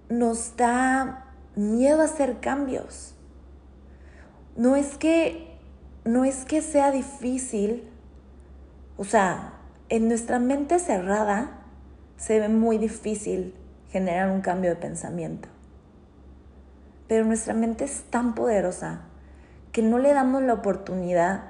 nos 0.09 0.57
da 0.57 1.27
miedo 1.55 2.01
a 2.01 2.05
hacer 2.05 2.39
cambios. 2.39 3.13
No 4.55 4.75
es 4.75 4.97
que 4.97 5.49
no 6.05 6.25
es 6.25 6.45
que 6.45 6.61
sea 6.61 6.91
difícil, 6.91 7.83
o 8.97 9.03
sea, 9.03 9.53
en 9.89 10.07
nuestra 10.07 10.39
mente 10.39 10.79
cerrada 10.79 11.51
se 12.17 12.39
ve 12.39 12.49
muy 12.49 12.77
difícil 12.77 13.53
generar 13.91 14.29
un 14.29 14.41
cambio 14.41 14.71
de 14.71 14.75
pensamiento. 14.75 15.49
Pero 17.07 17.25
nuestra 17.25 17.53
mente 17.53 17.85
es 17.85 18.03
tan 18.09 18.35
poderosa 18.35 19.01
que 19.71 19.81
no 19.81 19.97
le 19.99 20.13
damos 20.13 20.43
la 20.43 20.53
oportunidad 20.53 21.43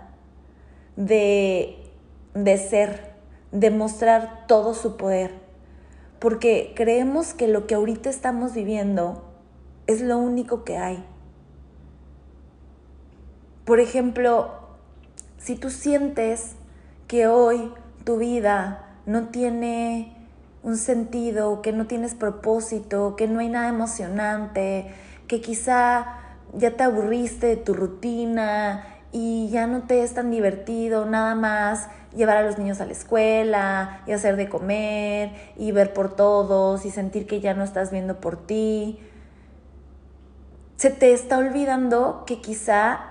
de, 0.96 1.78
de 2.34 2.58
ser, 2.58 3.14
de 3.52 3.72
mostrar 3.72 4.46
todo 4.48 4.74
su 4.74 4.96
poder. 4.98 5.32
Porque 6.20 6.74
creemos 6.76 7.34
que 7.34 7.48
lo 7.48 7.66
que 7.66 7.76
ahorita 7.76 8.10
estamos 8.10 8.54
viviendo 8.54 9.24
es 9.88 10.02
lo 10.02 10.18
único 10.18 10.64
que 10.64 10.78
hay. 10.78 11.04
Por 13.70 13.80
ejemplo, 13.80 14.50
si 15.38 15.56
tú 15.56 15.70
sientes 15.70 16.56
que 17.08 17.28
hoy 17.28 17.72
tu 18.04 18.18
vida 18.18 18.98
no 19.06 19.28
tiene 19.28 20.18
un 20.64 20.76
sentido, 20.76 21.62
que 21.62 21.72
no 21.72 21.86
tienes 21.86 22.16
propósito, 22.16 23.16
que 23.16 23.28
no 23.28 23.42
hay 23.42 23.50
nada 23.50 23.70
emocionante, 23.70 24.92
que 25.28 25.40
quizá 25.40 26.18
ya 26.56 26.78
te 26.78 26.82
aburriste 26.82 27.46
de 27.46 27.58
tu 27.58 27.76
rutina 27.76 28.86
y 29.12 29.50
ya 29.50 29.68
no 29.68 29.84
te 29.84 30.02
es 30.02 30.16
tan 30.16 30.32
divertido 30.32 31.06
nada 31.06 31.36
más 31.36 31.90
llevar 32.16 32.38
a 32.38 32.42
los 32.42 32.58
niños 32.58 32.82
a 32.82 32.88
la 32.88 32.94
escuela 32.94 34.02
y 34.08 34.14
hacer 34.14 34.36
de 34.36 34.50
comer 34.50 35.34
y 35.58 35.72
ver 35.74 35.94
por 35.94 36.16
todos 36.16 36.88
y 36.88 36.90
sentir 36.90 37.28
que 37.28 37.40
ya 37.40 37.54
no 37.54 37.64
estás 37.64 37.92
viendo 37.92 38.20
por 38.20 38.48
ti. 38.48 38.98
Se 40.78 40.90
te 40.90 41.14
está 41.14 41.38
olvidando 41.38 42.24
que 42.26 42.42
quizá 42.42 43.09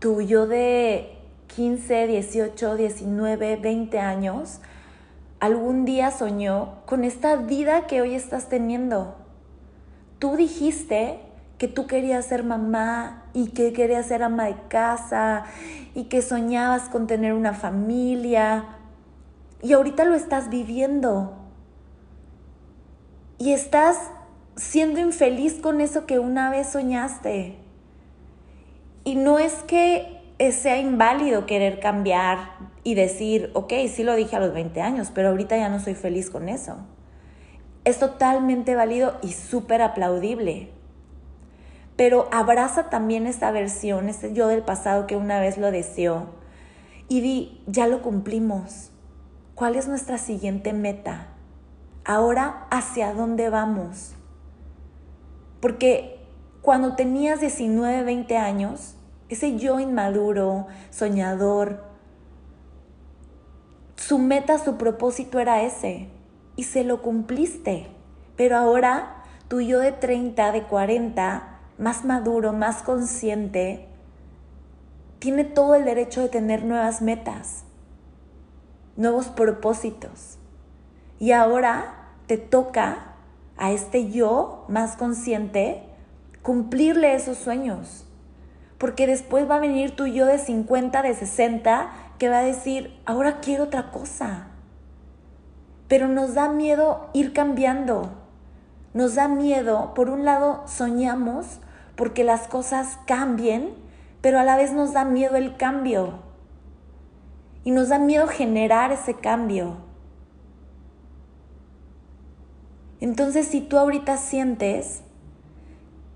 tu 0.00 0.22
yo 0.22 0.46
de 0.46 1.18
15, 1.54 2.06
18, 2.06 2.76
19, 2.76 3.56
20 3.56 3.98
años, 3.98 4.60
algún 5.40 5.84
día 5.84 6.10
soñó 6.10 6.80
con 6.86 7.04
esta 7.04 7.36
vida 7.36 7.86
que 7.86 8.00
hoy 8.00 8.14
estás 8.14 8.48
teniendo. 8.48 9.14
Tú 10.18 10.36
dijiste 10.36 11.20
que 11.58 11.68
tú 11.68 11.86
querías 11.86 12.24
ser 12.24 12.44
mamá 12.44 13.24
y 13.34 13.48
que 13.50 13.74
querías 13.74 14.06
ser 14.06 14.22
ama 14.22 14.46
de 14.46 14.56
casa 14.68 15.44
y 15.94 16.04
que 16.04 16.22
soñabas 16.22 16.88
con 16.88 17.06
tener 17.06 17.34
una 17.34 17.52
familia 17.52 18.64
y 19.62 19.74
ahorita 19.74 20.04
lo 20.04 20.14
estás 20.14 20.48
viviendo. 20.48 21.36
Y 23.36 23.52
estás 23.52 23.98
siendo 24.56 25.00
infeliz 25.00 25.60
con 25.60 25.82
eso 25.82 26.06
que 26.06 26.18
una 26.18 26.50
vez 26.50 26.70
soñaste. 26.70 27.59
Y 29.04 29.16
no 29.16 29.38
es 29.38 29.54
que 29.62 30.20
sea 30.52 30.78
inválido 30.78 31.46
querer 31.46 31.80
cambiar 31.80 32.52
y 32.82 32.94
decir, 32.94 33.50
ok, 33.54 33.72
sí 33.88 34.04
lo 34.04 34.14
dije 34.14 34.36
a 34.36 34.40
los 34.40 34.54
20 34.54 34.80
años, 34.80 35.10
pero 35.14 35.28
ahorita 35.28 35.56
ya 35.56 35.68
no 35.68 35.80
soy 35.80 35.94
feliz 35.94 36.30
con 36.30 36.48
eso. 36.48 36.78
Es 37.84 37.98
totalmente 37.98 38.74
válido 38.74 39.18
y 39.22 39.32
súper 39.32 39.82
aplaudible. 39.82 40.70
Pero 41.96 42.28
abraza 42.32 42.88
también 42.88 43.26
esta 43.26 43.50
versión, 43.50 44.08
ese 44.08 44.32
yo 44.32 44.48
del 44.48 44.62
pasado 44.62 45.06
que 45.06 45.16
una 45.16 45.40
vez 45.40 45.58
lo 45.58 45.70
deseó 45.70 46.28
y 47.08 47.20
di, 47.20 47.62
ya 47.66 47.86
lo 47.86 48.00
cumplimos. 48.00 48.90
¿Cuál 49.54 49.76
es 49.76 49.88
nuestra 49.88 50.16
siguiente 50.16 50.72
meta? 50.72 51.26
Ahora, 52.04 52.66
¿hacia 52.70 53.12
dónde 53.12 53.50
vamos? 53.50 54.14
Porque 55.60 56.19
cuando 56.62 56.94
tenías 56.94 57.40
19, 57.40 58.02
20 58.04 58.36
años, 58.36 58.94
ese 59.28 59.56
yo 59.56 59.80
inmaduro, 59.80 60.66
soñador, 60.90 61.84
su 63.96 64.18
meta, 64.18 64.58
su 64.58 64.76
propósito 64.76 65.38
era 65.38 65.62
ese 65.62 66.08
y 66.56 66.64
se 66.64 66.84
lo 66.84 67.00
cumpliste. 67.00 67.86
Pero 68.36 68.56
ahora 68.56 69.22
tu 69.48 69.60
yo 69.60 69.78
de 69.78 69.92
30, 69.92 70.52
de 70.52 70.64
40, 70.64 71.58
más 71.78 72.04
maduro, 72.04 72.52
más 72.52 72.82
consciente, 72.82 73.86
tiene 75.18 75.44
todo 75.44 75.74
el 75.74 75.84
derecho 75.84 76.22
de 76.22 76.28
tener 76.28 76.64
nuevas 76.64 77.02
metas, 77.02 77.64
nuevos 78.96 79.28
propósitos. 79.28 80.38
Y 81.18 81.32
ahora 81.32 82.08
te 82.26 82.38
toca 82.38 83.14
a 83.56 83.72
este 83.72 84.10
yo 84.10 84.64
más 84.68 84.96
consciente 84.96 85.89
cumplirle 86.42 87.14
esos 87.14 87.38
sueños. 87.38 88.06
Porque 88.78 89.06
después 89.06 89.48
va 89.48 89.56
a 89.56 89.60
venir 89.60 89.94
tu 89.94 90.06
yo 90.06 90.26
de 90.26 90.38
50, 90.38 91.02
de 91.02 91.14
60, 91.14 91.90
que 92.18 92.28
va 92.28 92.38
a 92.38 92.42
decir, 92.42 92.98
ahora 93.04 93.40
quiero 93.40 93.64
otra 93.64 93.90
cosa. 93.90 94.48
Pero 95.88 96.08
nos 96.08 96.34
da 96.34 96.48
miedo 96.48 97.08
ir 97.12 97.32
cambiando. 97.32 98.10
Nos 98.94 99.14
da 99.14 99.28
miedo, 99.28 99.92
por 99.94 100.08
un 100.10 100.24
lado, 100.24 100.64
soñamos 100.66 101.60
porque 101.94 102.24
las 102.24 102.48
cosas 102.48 102.98
cambien, 103.06 103.74
pero 104.22 104.40
a 104.40 104.44
la 104.44 104.56
vez 104.56 104.72
nos 104.72 104.94
da 104.94 105.04
miedo 105.04 105.36
el 105.36 105.56
cambio. 105.58 106.20
Y 107.62 107.72
nos 107.72 107.90
da 107.90 107.98
miedo 107.98 108.26
generar 108.26 108.90
ese 108.90 109.14
cambio. 109.14 109.76
Entonces, 113.00 113.48
si 113.48 113.60
tú 113.60 113.78
ahorita 113.78 114.16
sientes 114.16 115.02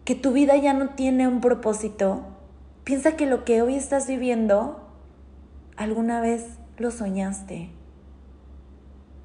que 0.05 0.15
tu 0.15 0.33
vida 0.33 0.57
ya 0.57 0.75
no 0.75 0.91
tiene 0.91 1.27
un 1.29 1.41
propósito, 1.41 2.23
piensa 2.85 3.17
que 3.17 3.27
lo 3.27 3.45
que 3.45 3.63
hoy 3.63 3.75
estás 3.75 4.07
viviendo, 4.07 4.87
alguna 5.77 6.21
vez 6.21 6.47
lo 6.77 6.91
soñaste. 6.91 7.71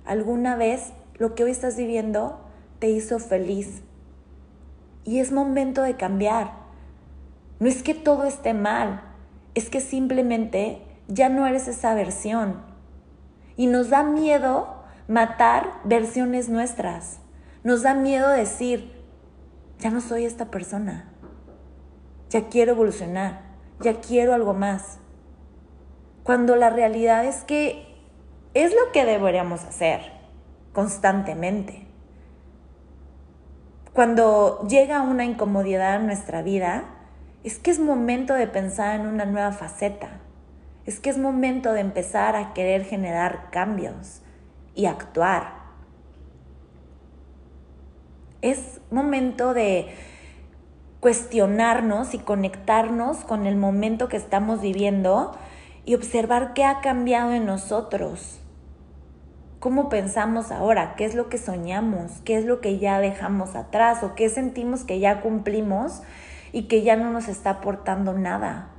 Alguna 0.06 0.56
vez 0.56 0.92
lo 1.18 1.36
que 1.36 1.44
hoy 1.44 1.52
estás 1.52 1.78
viviendo 1.78 2.40
te 2.80 2.90
hizo 2.90 3.20
feliz 3.20 3.82
y 5.04 5.20
es 5.20 5.32
momento 5.32 5.82
de 5.82 5.96
cambiar. 5.96 6.52
No 7.60 7.68
es 7.68 7.84
que 7.84 7.94
todo 7.94 8.26
esté 8.26 8.54
mal, 8.54 9.02
es 9.56 9.70
que 9.70 9.82
simplemente 9.82 10.82
ya 11.08 11.30
no 11.30 11.46
eres 11.48 11.68
esa 11.68 11.94
versión. 11.94 12.62
Y 13.58 13.68
nos 13.68 13.90
da 13.90 14.04
miedo 14.04 14.68
matar 15.08 15.72
versiones 15.84 16.48
nuestras. 16.48 17.20
Nos 17.64 17.82
da 17.82 17.94
miedo 17.94 18.30
decir, 18.30 18.99
ya 19.80 19.90
no 19.90 20.02
soy 20.02 20.26
esta 20.26 20.52
persona. 20.52 21.10
Ya 22.30 22.50
quiero 22.50 22.74
evolucionar. 22.74 23.42
Ya 23.82 24.02
quiero 24.02 24.34
algo 24.34 24.54
más. 24.54 25.00
Cuando 26.24 26.56
la 26.56 26.70
realidad 26.70 27.26
es 27.26 27.44
que 27.44 27.88
es 28.54 28.72
lo 28.72 28.92
que 28.92 29.06
deberíamos 29.06 29.64
hacer 29.64 30.02
constantemente. 30.74 31.88
Cuando 33.94 34.66
llega 34.68 35.02
una 35.02 35.26
incomodidad 35.26 35.96
en 35.96 36.06
nuestra 36.06 36.42
vida, 36.42 36.84
es 37.44 37.58
que 37.58 37.72
es 37.72 37.80
momento 37.80 38.34
de 38.34 38.48
pensar 38.48 39.00
en 39.00 39.08
una 39.08 39.26
nueva 39.26 39.54
faceta. 39.54 40.20
Es 40.86 41.00
que 41.00 41.10
es 41.10 41.18
momento 41.18 41.72
de 41.74 41.82
empezar 41.82 42.36
a 42.36 42.54
querer 42.54 42.84
generar 42.84 43.50
cambios 43.52 44.22
y 44.76 44.86
actuar. 44.88 45.54
Es 48.42 48.79
momento 48.92 49.54
de 49.54 49.88
cuestionarnos 51.00 52.14
y 52.14 52.20
conectarnos 52.20 53.18
con 53.20 53.46
el 53.46 53.56
momento 53.56 54.10
que 54.10 54.18
estamos 54.18 54.62
viviendo 54.62 55.38
y 55.86 55.96
observar 55.96 56.54
qué 56.54 56.66
ha 56.66 56.82
cambiado 56.82 57.32
en 57.32 57.46
nosotros. 57.46 58.40
¿Cómo 59.60 59.90
pensamos 59.90 60.52
ahora? 60.52 60.96
¿Qué 60.96 61.06
es 61.06 61.16
lo 61.16 61.30
que 61.30 61.38
soñamos? 61.38 62.22
¿Qué 62.24 62.38
es 62.38 62.46
lo 62.46 62.62
que 62.62 62.80
ya 62.80 63.00
dejamos 63.00 63.56
atrás? 63.56 64.04
¿O 64.04 64.16
qué 64.16 64.30
sentimos 64.30 64.84
que 64.84 65.00
ya 65.00 65.22
cumplimos 65.22 66.02
y 66.52 66.64
que 66.64 66.82
ya 66.82 66.96
no 66.96 67.12
nos 67.12 67.28
está 67.28 67.50
aportando 67.52 68.14
nada? 68.14 68.70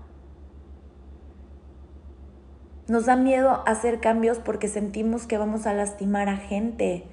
Nos 2.88 3.07
da 3.07 3.14
miedo 3.17 3.62
hacer 3.67 4.00
cambios 4.00 4.38
porque 4.38 4.69
sentimos 4.69 5.26
que 5.26 5.38
vamos 5.38 5.67
a 5.67 5.75
lastimar 5.75 6.29
a 6.29 6.37
gente 6.37 7.07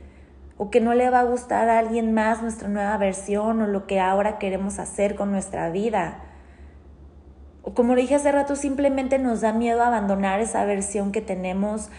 o 0.58 0.70
que 0.70 0.82
no 0.82 0.94
le 0.94 1.10
va 1.10 1.20
a 1.20 1.26
gustar 1.26 1.70
a 1.70 1.80
alguien 1.80 2.14
más 2.14 2.42
nuestra 2.42 2.68
nueva 2.68 2.98
versión 2.98 3.62
o 3.62 3.68
lo 3.68 3.86
que 3.86 4.00
ahora 4.00 4.40
queremos 4.40 4.80
hacer 4.80 5.16
con 5.16 5.32
nuestra 5.32 5.70
vida. 5.70 6.24
O 7.62 7.74
como 7.74 7.96
dije 7.96 8.16
hace 8.16 8.32
rato, 8.32 8.56
simplemente 8.56 9.20
nos 9.20 9.42
da 9.42 9.54
miedo 9.54 9.84
abandonar 9.84 10.40
esa 10.40 10.66
versión 10.66 11.12
que 11.12 11.22
tenemos 11.22 11.90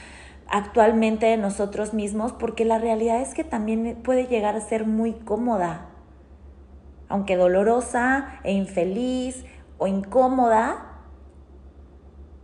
actualmente 0.51 1.27
de 1.27 1.37
nosotros 1.37 1.93
mismos 1.93 2.33
porque 2.33 2.65
la 2.65 2.79
realidad 2.79 3.21
es 3.21 3.35
que 3.35 3.45
también 3.45 3.99
puede 4.03 4.27
llegar 4.27 4.57
a 4.57 4.61
ser 4.61 4.87
muy 4.87 5.13
cómoda. 5.13 5.87
Aunque 7.09 7.37
dolorosa 7.37 8.41
e 8.45 8.53
infeliz 8.53 9.45
o 9.79 9.87
incómoda, 9.87 11.01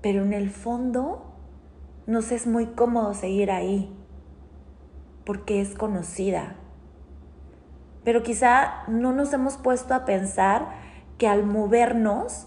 pero 0.00 0.22
en 0.22 0.32
el 0.32 0.50
fondo 0.50 1.34
nos 2.06 2.30
es 2.30 2.46
muy 2.46 2.66
cómodo 2.66 3.14
seguir 3.14 3.50
ahí, 3.50 3.90
porque 5.24 5.60
es 5.60 5.74
conocida. 5.74 6.56
Pero 8.04 8.22
quizá 8.22 8.84
no 8.86 9.12
nos 9.12 9.32
hemos 9.32 9.56
puesto 9.56 9.94
a 9.94 10.04
pensar 10.04 10.68
que 11.18 11.26
al 11.26 11.44
movernos, 11.44 12.46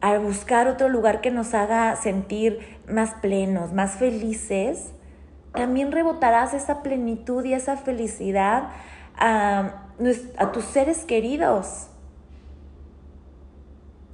al 0.00 0.20
buscar 0.20 0.68
otro 0.68 0.88
lugar 0.88 1.20
que 1.20 1.30
nos 1.30 1.54
haga 1.54 1.94
sentir 1.96 2.78
más 2.88 3.14
plenos, 3.14 3.72
más 3.72 3.92
felices, 3.92 4.92
también 5.52 5.92
rebotarás 5.92 6.54
esa 6.54 6.82
plenitud 6.82 7.44
y 7.44 7.52
esa 7.52 7.76
felicidad 7.76 8.70
a, 9.16 9.82
a 10.38 10.52
tus 10.52 10.64
seres 10.64 11.04
queridos. 11.04 11.88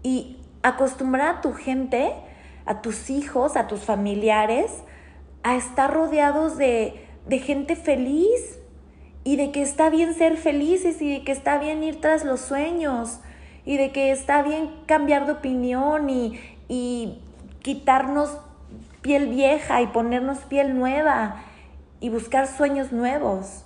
Y 0.02 0.38
acostumbrar 0.62 1.37
a 1.37 1.40
tu 1.40 1.52
gente, 1.52 2.12
a 2.67 2.80
tus 2.82 3.10
hijos, 3.10 3.56
a 3.56 3.69
tus 3.69 3.80
familiares, 3.80 4.73
a 5.43 5.56
estar 5.56 5.93
rodeados 5.93 6.56
de, 6.56 7.03
de 7.26 7.39
gente 7.39 7.76
feliz 7.76 8.58
y 9.25 9.37
de 9.37 9.50
que 9.50 9.63
está 9.63 9.91
bien 9.91 10.15
ser 10.15 10.37
felices 10.37 11.00
y 11.00 11.10
de 11.10 11.25
que 11.25 11.32
está 11.32 11.58
bien 11.58 11.82
ir 11.82 12.00
tras 12.00 12.25
los 12.25 12.41
sueños 12.41 13.21
y 13.65 13.76
de 13.76 13.93
que 13.93 14.10
está 14.10 14.43
bien 14.43 14.71
cambiar 14.87 15.26
de 15.26 15.32
opinión 15.32 16.10
y, 16.10 16.39
y 16.69 17.19
quitarnos 17.63 18.39
piel 19.00 19.28
vieja 19.28 19.82
y 19.82 19.87
ponernos 19.89 20.39
piel 20.41 20.76
nueva 20.76 21.43
y 22.00 22.10
buscar 22.10 22.47
sueños 22.47 22.93
nuevos. 22.93 23.65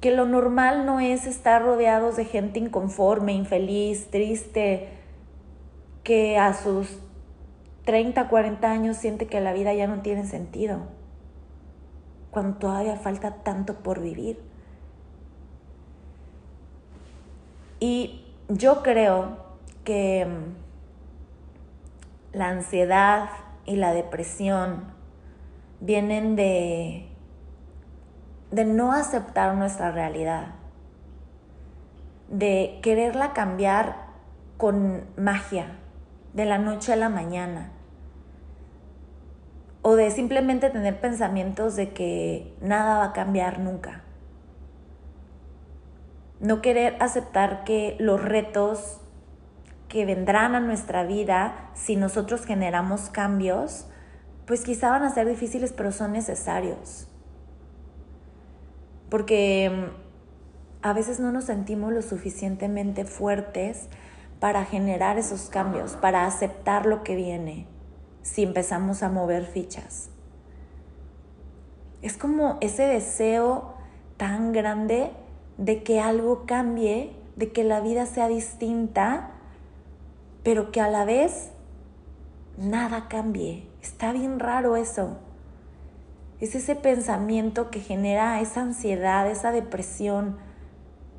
Que 0.00 0.10
lo 0.10 0.26
normal 0.26 0.84
no 0.84 1.00
es 1.00 1.26
estar 1.26 1.62
rodeados 1.62 2.16
de 2.16 2.26
gente 2.26 2.58
inconforme, 2.58 3.32
infeliz, 3.32 4.10
triste, 4.10 4.90
que 6.02 6.36
a 6.36 6.52
sus 6.52 6.98
30, 7.84 8.28
40 8.28 8.70
años 8.70 8.96
siente 8.98 9.26
que 9.26 9.40
la 9.40 9.52
vida 9.54 9.72
ya 9.74 9.86
no 9.86 10.02
tiene 10.02 10.26
sentido, 10.26 10.80
cuando 12.34 12.58
todavía 12.58 12.96
falta 12.96 13.36
tanto 13.36 13.76
por 13.76 14.00
vivir. 14.00 14.38
Y 17.80 18.26
yo 18.48 18.82
creo 18.82 19.38
que 19.84 20.26
mm, 20.26 22.36
la 22.36 22.50
ansiedad 22.50 23.30
y 23.64 23.76
la 23.76 23.94
depresión 23.94 24.92
vienen 25.80 26.36
de 26.36 27.08
de 28.54 28.64
no 28.64 28.92
aceptar 28.92 29.56
nuestra 29.56 29.90
realidad, 29.90 30.54
de 32.28 32.78
quererla 32.82 33.32
cambiar 33.32 33.96
con 34.58 35.02
magia, 35.16 35.78
de 36.34 36.44
la 36.44 36.58
noche 36.58 36.92
a 36.92 36.96
la 36.96 37.08
mañana, 37.08 37.72
o 39.84 39.94
de 39.94 40.10
simplemente 40.10 40.68
tener 40.70 41.00
pensamientos 41.00 41.76
de 41.76 41.92
que 41.92 42.52
nada 42.60 42.98
va 42.98 43.04
a 43.04 43.12
cambiar 43.12 43.60
nunca. 43.60 44.02
No 46.40 46.60
querer 46.60 46.96
aceptar 46.98 47.62
que 47.62 47.96
los 48.00 48.20
retos 48.20 49.00
que 49.86 50.04
vendrán 50.04 50.56
a 50.56 50.60
nuestra 50.60 51.04
vida 51.04 51.70
si 51.74 51.94
nosotros 51.94 52.44
generamos 52.44 53.10
cambios, 53.10 53.86
pues 54.44 54.64
quizá 54.64 54.90
van 54.90 55.04
a 55.04 55.10
ser 55.10 55.28
difíciles, 55.28 55.72
pero 55.72 55.92
son 55.92 56.12
necesarios 56.12 57.06
porque 59.14 59.70
mm, 59.70 59.84
a 60.82 60.92
veces 60.92 61.20
no 61.20 61.30
nos 61.30 61.44
sentimos 61.44 61.92
lo 61.92 62.02
suficientemente 62.02 63.04
fuertes 63.04 63.88
para 64.40 64.64
generar 64.64 65.18
esos 65.18 65.42
cambios, 65.50 65.92
para 65.92 66.26
aceptar 66.26 66.84
lo 66.84 67.04
que 67.04 67.14
viene, 67.14 67.68
si 68.24 68.42
empezamos 68.42 69.02
a 69.02 69.10
mover 69.10 69.44
fichas. 69.44 70.08
Es 72.02 72.16
como 72.16 72.56
ese 72.60 72.84
deseo 72.84 73.74
tan 74.16 74.52
grande 74.52 75.10
de 75.58 75.82
que 75.82 76.00
algo 76.00 76.46
cambie, 76.46 77.14
de 77.36 77.52
que 77.52 77.64
la 77.64 77.80
vida 77.80 78.06
sea 78.06 78.28
distinta, 78.28 79.30
pero 80.42 80.72
que 80.72 80.80
a 80.80 80.88
la 80.88 81.04
vez 81.04 81.50
nada 82.56 83.08
cambie. 83.08 83.68
Está 83.82 84.12
bien 84.12 84.40
raro 84.40 84.76
eso. 84.76 85.18
Es 86.40 86.54
ese 86.54 86.74
pensamiento 86.76 87.70
que 87.70 87.80
genera 87.80 88.40
esa 88.40 88.62
ansiedad, 88.62 89.30
esa 89.30 89.52
depresión, 89.52 90.38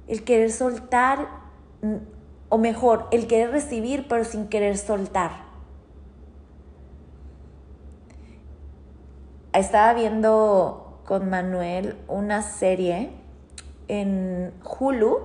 el 0.07 0.23
querer 0.23 0.51
soltar, 0.51 1.27
mm, 1.81 1.95
o 2.49 2.57
mejor, 2.57 3.07
el 3.11 3.27
querer 3.27 3.51
recibir 3.51 4.07
pero 4.07 4.23
sin 4.23 4.47
querer 4.47 4.77
soltar. 4.77 5.44
Estaba 9.55 9.93
viendo 9.93 10.99
con 11.05 11.29
Manuel 11.29 11.95
una 12.09 12.41
serie 12.41 13.11
en 13.87 14.53
Hulu 14.61 15.19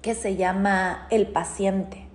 que 0.00 0.14
se 0.14 0.36
llama 0.36 1.08
El 1.10 1.26
paciente. 1.26 2.06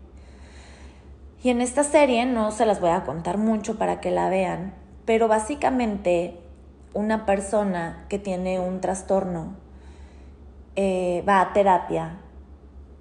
Y 1.44 1.50
en 1.50 1.60
esta 1.60 1.84
serie 1.84 2.26
no 2.26 2.52
se 2.52 2.66
las 2.66 2.80
voy 2.80 2.92
a 2.92 3.04
contar 3.04 3.38
mucho 3.38 3.78
para 3.78 4.00
que 4.00 4.10
la 4.10 4.30
vean, 4.30 4.74
pero 5.04 5.28
básicamente 5.28 6.40
una 6.94 7.26
persona 7.26 8.06
que 8.08 8.20
tiene 8.20 8.62
un 8.62 8.80
trastorno 8.80 9.58
eh, 10.78 11.26
va 11.28 11.42
a 11.42 11.52
terapia 11.52 12.20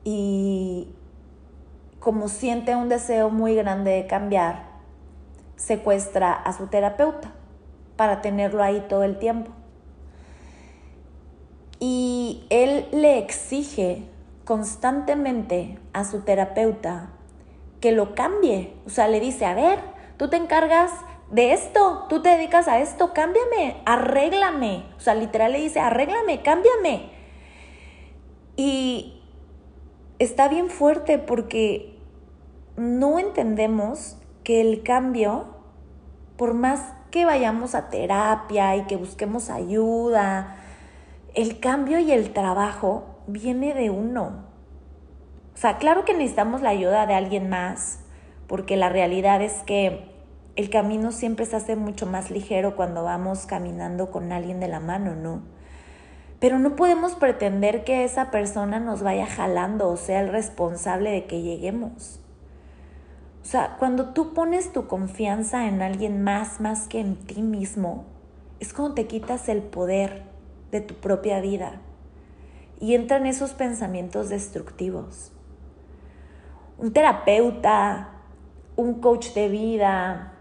y 0.03 0.89
como 2.01 2.27
siente 2.27 2.75
un 2.75 2.89
deseo 2.89 3.31
muy 3.31 3.55
grande 3.55 3.93
de 3.93 4.09
cambiar, 4.09 4.65
secuestra 5.55 6.33
a 6.33 6.53
su 6.53 6.67
terapeuta 6.67 7.36
para 7.97 8.21
tenerlo 8.21 8.63
ahí 8.63 8.85
todo 8.89 9.05
el 9.05 9.19
tiempo. 9.19 9.51
Y 11.79 12.47
él 12.51 12.87
le 12.93 13.19
exige 13.19 14.05
constantemente 14.45 15.79
a 15.93 16.05
su 16.05 16.21
terapeuta 16.21 17.11
que 17.81 17.93
lo 17.93 18.15
cambie. 18.15 18.73
O 18.87 18.91
sea, 18.91 19.09
le 19.09 19.21
dice, 19.21 19.45
a 19.45 19.55
ver, 19.55 19.81
tú 20.17 20.29
te 20.29 20.37
encargas 20.37 20.93
de 21.31 21.53
esto, 21.53 22.07
tú 22.09 22.23
te 22.23 22.31
dedicas 22.31 22.69
a 22.69 22.81
esto, 22.81 23.13
cámbiame, 23.13 23.77
arréglame. 23.85 24.85
O 24.97 25.01
sea, 25.01 25.15
literal 25.15 25.53
le 25.53 25.61
dice, 25.61 25.81
arréglame, 25.81 26.43
cámbiame. 26.43 27.11
Y 28.57 29.21
está 30.19 30.49
bien 30.49 30.71
fuerte 30.71 31.19
porque 31.19 31.99
no 32.77 33.19
entendemos 33.19 34.17
que 34.45 34.61
el 34.61 34.83
cambio, 34.83 35.47
por 36.37 36.55
más 36.55 36.96
que 37.17 37.25
vayamos 37.25 37.75
a 37.75 37.89
terapia 37.89 38.77
y 38.77 38.83
que 38.83 38.97
busquemos 38.97 39.49
ayuda, 39.49 40.57
el 41.33 41.61
cambio 41.61 41.99
y 41.99 42.13
el 42.13 42.35
trabajo 42.35 43.07
viene 43.27 43.73
de 43.73 43.89
uno. 43.89 44.45
O 45.55 45.57
sea, 45.57 45.79
claro 45.79 46.05
que 46.05 46.13
necesitamos 46.13 46.61
la 46.61 46.69
ayuda 46.69 47.07
de 47.07 47.15
alguien 47.15 47.49
más, 47.49 48.01
porque 48.47 48.77
la 48.77 48.91
realidad 48.91 49.41
es 49.41 49.63
que 49.63 50.13
el 50.57 50.69
camino 50.69 51.11
siempre 51.11 51.47
se 51.47 51.57
hace 51.57 51.75
mucho 51.75 52.05
más 52.05 52.31
ligero 52.31 52.77
cuando 52.77 53.03
vamos 53.03 53.47
caminando 53.47 54.11
con 54.11 54.31
alguien 54.31 54.61
de 54.61 54.69
la 54.69 54.81
mano, 54.81 55.15
¿no? 55.15 55.41
Pero 56.39 56.59
no 56.59 56.77
podemos 56.77 57.15
pretender 57.15 57.85
que 57.85 58.05
esa 58.05 58.31
persona 58.31 58.79
nos 58.79 59.03
vaya 59.03 59.25
jalando 59.25 59.89
o 59.89 59.97
sea 59.97 60.21
el 60.21 60.29
responsable 60.29 61.13
de 61.13 61.25
que 61.25 61.41
lleguemos. 61.41 62.21
O 63.47 63.49
sea, 63.49 63.77
cuando 63.79 64.07
tú 64.07 64.35
pones 64.35 64.73
tu 64.73 64.89
confianza 64.89 65.69
en 65.69 65.81
alguien 65.81 66.25
más, 66.25 66.61
más 66.61 66.89
que 66.89 66.99
en 66.99 67.15
ti 67.15 67.43
mismo, 67.43 68.05
es 68.59 68.73
cuando 68.73 68.95
te 68.95 69.07
quitas 69.07 69.49
el 69.49 69.63
poder 69.63 70.25
de 70.73 70.81
tu 70.81 70.95
propia 70.95 71.41
vida 71.41 71.81
y 72.81 72.97
entran 72.97 73.25
esos 73.25 73.53
pensamientos 73.53 74.31
destructivos. 74.31 75.31
Un 76.77 76.93
terapeuta, 76.93 78.09
un 78.75 78.95
coach 78.95 79.33
de 79.33 79.49
vida, 79.49 80.33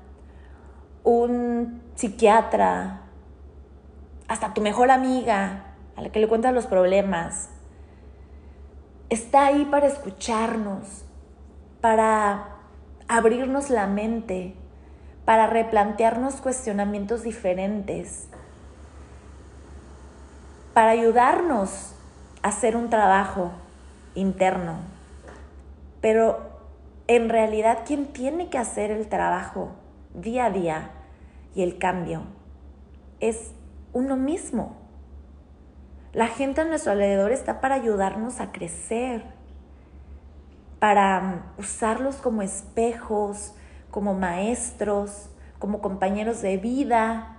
un 1.04 1.84
psiquiatra, 1.94 3.02
hasta 4.28 4.56
tu 4.56 4.62
mejor 4.62 4.89
amiga 4.89 5.76
a 5.96 6.02
la 6.02 6.10
que 6.10 6.20
le 6.20 6.28
cuentas 6.28 6.56
los 6.56 6.65
problemas, 6.65 7.50
está 9.12 9.46
ahí 9.46 9.63
para 9.65 9.86
escucharnos, 9.86 11.06
para 11.82 12.55
abrirnos 13.08 13.70
la 13.70 13.88
mente, 13.88 14.56
para 15.26 15.48
replantearnos 15.48 16.36
cuestionamientos 16.36 17.24
diferentes, 17.24 18.28
para 20.74 20.91
ayudarnos 20.91 21.96
a 22.44 22.50
hacer 22.50 22.76
un 22.76 22.89
trabajo 22.89 23.52
interno. 24.13 24.78
Pero 26.00 26.39
en 27.08 27.30
realidad, 27.30 27.80
¿quién 27.86 28.08
tiene 28.08 28.50
que 28.50 28.58
hacer 28.60 28.91
el 28.91 29.08
trabajo 29.08 29.72
día 30.13 30.46
a 30.46 30.52
día 30.52 30.91
y 31.56 31.63
el 31.63 31.78
cambio? 31.80 32.24
Es 33.20 33.52
uno 33.94 34.15
mismo. 34.15 34.78
La 36.13 36.28
gente 36.28 36.62
a 36.62 36.65
nuestro 36.65 36.94
alrededor 36.94 37.32
está 37.32 37.62
para 37.62 37.76
ayudarnos 37.76 38.39
a 38.39 38.52
crecer, 38.52 39.24
para 40.86 41.19
mm, 41.19 41.60
usarlos 41.62 42.17
como 42.17 42.43
espejos, 42.43 43.56
como 43.89 44.13
maestros, 44.13 45.32
como 45.58 45.82
compañeros 45.82 46.43
de 46.43 46.58
vida, 46.58 47.38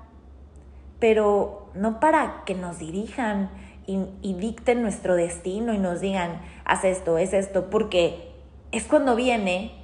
pero 0.99 1.71
no 1.73 2.01
para 2.01 2.43
que 2.45 2.57
nos 2.57 2.81
dirijan 2.81 3.49
y, 3.87 4.35
dicten 4.35 4.83
nuestro 4.83 5.15
destino 5.15 5.73
y 5.73 5.79
nos 5.79 6.01
digan, 6.01 6.41
haz 6.65 6.83
esto, 6.83 7.19
es 7.19 7.33
esto, 7.33 7.71
porque 7.71 8.33
es 8.73 8.83
cuando 8.83 9.15
viene 9.15 9.81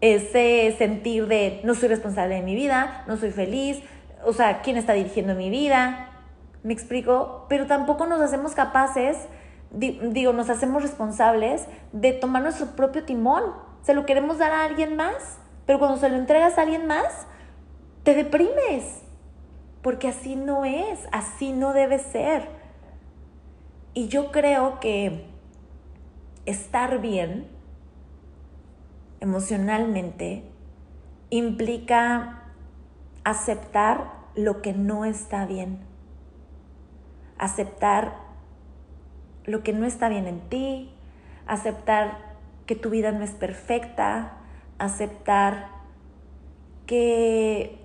ese 0.00 0.74
sentir 0.76 1.28
de 1.28 1.60
no 1.62 1.76
soy 1.76 1.90
responsable 1.90 2.34
de 2.34 2.42
mi 2.42 2.56
vida, 2.56 3.04
no 3.06 3.16
soy 3.16 3.30
feliz, 3.30 3.84
o 4.24 4.32
sea, 4.32 4.62
¿quién 4.62 4.76
está 4.76 4.94
dirigiendo 4.94 5.36
mi 5.36 5.48
vida? 5.48 6.08
¿Me 6.64 6.72
explico? 6.72 7.46
Pero 7.48 7.68
tampoco 7.68 8.06
nos 8.06 8.20
hacemos 8.20 8.54
capaces, 8.54 9.16
digo, 9.76 10.32
nos 10.32 10.50
hacemos 10.50 10.82
responsables 10.82 11.66
de 11.92 12.12
tomar 12.12 12.42
nuestro 12.42 12.76
propio 12.76 13.04
timón. 13.04 13.42
Se 13.82 13.94
lo 13.94 14.06
queremos 14.06 14.38
dar 14.38 14.52
a 14.52 14.64
alguien 14.64 14.96
más, 14.96 15.38
pero 15.66 15.78
cuando 15.78 15.98
se 15.98 16.08
lo 16.08 16.16
entregas 16.16 16.58
a 16.58 16.62
alguien 16.62 16.86
más, 16.86 17.26
te 18.02 18.14
deprimes. 18.14 19.02
Porque 19.82 20.08
así 20.08 20.36
no 20.36 20.64
es, 20.64 21.00
así 21.12 21.52
no 21.52 21.72
debe 21.72 21.98
ser. 21.98 22.48
Y 23.92 24.08
yo 24.08 24.32
creo 24.32 24.80
que 24.80 25.26
estar 26.46 27.00
bien 27.00 27.48
emocionalmente 29.20 30.44
implica 31.30 32.42
aceptar 33.24 34.12
lo 34.34 34.60
que 34.60 34.72
no 34.72 35.04
está 35.04 35.46
bien, 35.46 35.80
aceptar 37.38 38.23
lo 39.44 39.62
que 39.62 39.72
no 39.72 39.86
está 39.86 40.08
bien 40.08 40.26
en 40.26 40.40
ti, 40.48 40.90
aceptar 41.46 42.34
que 42.66 42.76
tu 42.76 42.90
vida 42.90 43.12
no 43.12 43.24
es 43.24 43.32
perfecta, 43.32 44.38
aceptar 44.78 45.68
que 46.86 47.78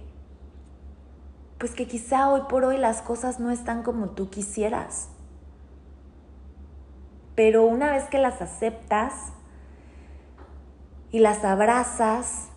pues 1.58 1.74
que 1.74 1.88
quizá 1.88 2.30
hoy 2.30 2.42
por 2.48 2.64
hoy 2.64 2.78
las 2.78 3.02
cosas 3.02 3.40
no 3.42 3.52
están 3.52 3.84
como 3.84 4.12
tú 4.12 4.30
quisieras. 4.30 5.10
Pero 7.36 7.66
una 7.66 7.92
vez 7.92 8.06
que 8.06 8.18
las 8.18 8.42
aceptas, 8.42 9.34
y 11.12 11.20
las 11.20 11.44
abrazas 11.44 12.50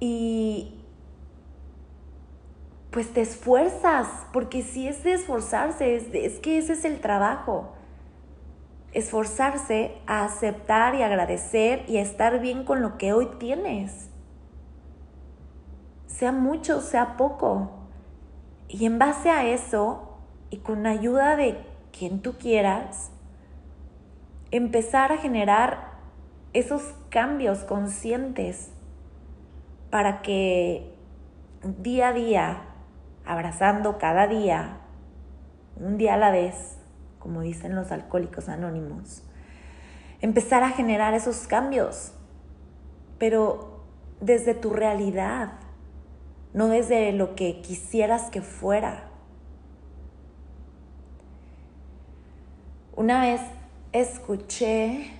y 0.00 0.83
pues 2.94 3.12
te 3.12 3.22
esfuerzas, 3.22 4.06
porque 4.32 4.62
si 4.62 4.86
es 4.86 5.02
de 5.02 5.14
esforzarse, 5.14 5.96
es, 5.96 6.04
es 6.14 6.38
que 6.38 6.58
ese 6.58 6.74
es 6.74 6.84
el 6.84 7.00
trabajo. 7.00 7.72
Esforzarse 8.92 9.98
a 10.06 10.24
aceptar 10.24 10.94
y 10.94 11.02
agradecer 11.02 11.84
y 11.88 11.96
a 11.96 12.02
estar 12.02 12.38
bien 12.40 12.62
con 12.62 12.82
lo 12.82 12.96
que 12.96 13.12
hoy 13.12 13.26
tienes. 13.40 14.10
Sea 16.06 16.30
mucho, 16.30 16.80
sea 16.80 17.16
poco. 17.16 17.72
Y 18.68 18.86
en 18.86 19.00
base 19.00 19.28
a 19.28 19.44
eso, 19.44 20.16
y 20.50 20.58
con 20.58 20.86
ayuda 20.86 21.34
de 21.34 21.58
quien 21.90 22.22
tú 22.22 22.34
quieras, 22.34 23.10
empezar 24.52 25.10
a 25.10 25.18
generar 25.18 25.94
esos 26.52 26.94
cambios 27.08 27.64
conscientes 27.64 28.70
para 29.90 30.22
que 30.22 30.94
día 31.64 32.10
a 32.10 32.12
día, 32.12 32.70
abrazando 33.24 33.98
cada 33.98 34.26
día, 34.26 34.78
un 35.76 35.98
día 35.98 36.14
a 36.14 36.18
la 36.18 36.30
vez, 36.30 36.78
como 37.18 37.40
dicen 37.40 37.74
los 37.74 37.90
alcohólicos 37.90 38.48
anónimos, 38.48 39.22
empezar 40.20 40.62
a 40.62 40.70
generar 40.70 41.14
esos 41.14 41.46
cambios, 41.46 42.12
pero 43.18 43.84
desde 44.20 44.54
tu 44.54 44.70
realidad, 44.70 45.52
no 46.52 46.68
desde 46.68 47.12
lo 47.12 47.34
que 47.34 47.60
quisieras 47.60 48.30
que 48.30 48.42
fuera. 48.42 49.10
Una 52.96 53.20
vez 53.20 53.40
escuché 53.92 55.10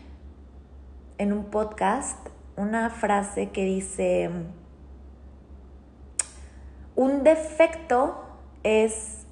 en 1.18 1.32
un 1.32 1.46
podcast 1.46 2.18
una 2.56 2.90
frase 2.90 3.50
que 3.50 3.64
dice, 3.64 4.30
un 6.96 7.24
defecto 7.24 8.24
es 8.62 9.26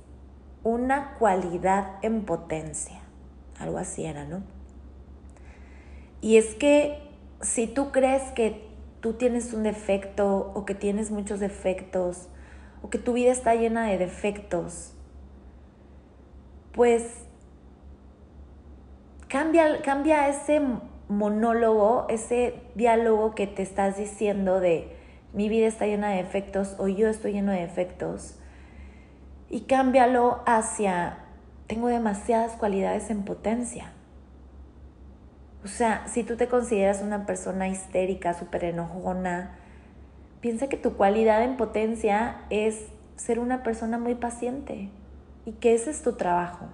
una 0.65 1.15
cualidad 1.19 1.99
en 2.03 2.25
potencia. 2.25 3.01
Algo 3.59 3.79
así 3.79 4.05
era, 4.05 4.25
¿no? 4.25 4.43
Y 6.21 6.37
es 6.37 6.55
que 6.55 6.99
si 7.41 7.67
tú 7.67 7.91
crees 7.93 8.23
que 8.33 8.69
tú 9.01 9.15
tienes 9.15 9.53
un 9.53 9.65
defecto 9.65 10.53
o 10.55 10.65
que 10.65 10.75
tienes 10.75 11.11
muchos 11.11 11.41
defectos 11.41 12.29
o 12.83 12.91
que 12.91 12.99
tu 12.99 13.13
vida 13.13 13.33
está 13.33 13.55
llena 13.55 13.87
de 13.87 13.99
defectos, 13.99 14.95
pues 16.73 17.25
cambia, 19.29 19.83
cambia 19.83 20.29
ese 20.29 20.61
monólogo, 21.09 22.07
ese 22.09 22.63
diálogo 22.75 23.35
que 23.35 23.47
te 23.47 23.63
estás 23.63 23.97
diciendo 23.97 24.61
de 24.61 24.97
mi 25.33 25.49
vida 25.49 25.67
está 25.67 25.87
llena 25.87 26.11
de 26.11 26.17
defectos 26.17 26.77
o 26.79 26.89
yo 26.89 27.09
estoy 27.09 27.33
lleno 27.33 27.53
de 27.53 27.61
defectos 27.61 28.37
y 29.49 29.63
cámbialo 29.63 30.43
hacia 30.47 31.19
tengo 31.67 31.89
demasiadas 31.89 32.53
cualidades 32.53 33.09
en 33.09 33.25
potencia. 33.25 33.93
O 35.65 35.69
sea, 35.69 36.07
si 36.07 36.25
tú 36.25 36.37
te 36.37 36.49
consideras 36.49 37.01
una 37.01 37.25
persona 37.25 37.69
histérica, 37.69 38.35
súper 38.35 38.65
enojona, 38.65 39.57
piensa 40.41 40.69
que 40.69 40.77
tu 40.77 40.97
cualidad 40.97 41.43
en 41.43 41.57
potencia 41.57 42.43
es 42.51 42.89
ser 43.17 43.39
una 43.39 43.63
persona 43.63 43.97
muy 43.97 44.15
paciente 44.15 44.91
y 45.47 45.53
que 45.53 45.75
ese 45.75 45.91
es 45.91 46.03
tu 46.03 46.15
trabajo. 46.15 46.67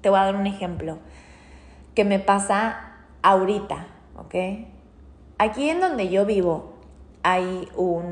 Te 0.00 0.10
voy 0.10 0.20
a 0.20 0.24
dar 0.24 0.36
un 0.36 0.46
ejemplo 0.46 0.98
que 1.94 2.04
me 2.04 2.20
pasa 2.20 2.92
ahorita, 3.22 3.86
¿ok? 4.16 4.34
Aquí 5.38 5.70
en 5.70 5.80
donde 5.80 6.08
yo 6.08 6.26
vivo 6.26 6.72
hay 7.22 7.68
un, 7.76 8.10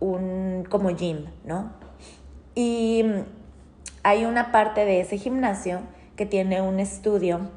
un 0.00 0.64
como 0.70 0.88
gym, 0.90 1.26
¿no? 1.44 1.72
Y 2.54 3.04
hay 4.02 4.24
una 4.24 4.52
parte 4.52 4.86
de 4.86 5.00
ese 5.00 5.18
gimnasio 5.18 5.80
que 6.16 6.24
tiene 6.24 6.62
un 6.62 6.80
estudio 6.80 7.50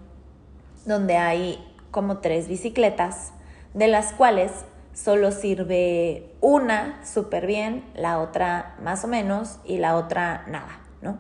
donde 0.85 1.15
hay 1.15 1.65
como 1.91 2.17
tres 2.17 2.49
bicicletas, 2.49 3.31
de 3.73 3.87
las 3.87 4.11
cuales 4.11 4.51
solo 4.93 5.31
sirve 5.31 6.33
una 6.41 6.99
súper 7.05 7.45
bien, 7.45 7.85
la 7.95 8.19
otra 8.19 8.75
más 8.83 9.05
o 9.05 9.07
menos 9.07 9.59
y 9.63 9.77
la 9.77 9.95
otra 9.95 10.43
nada, 10.47 10.81
¿no? 11.01 11.17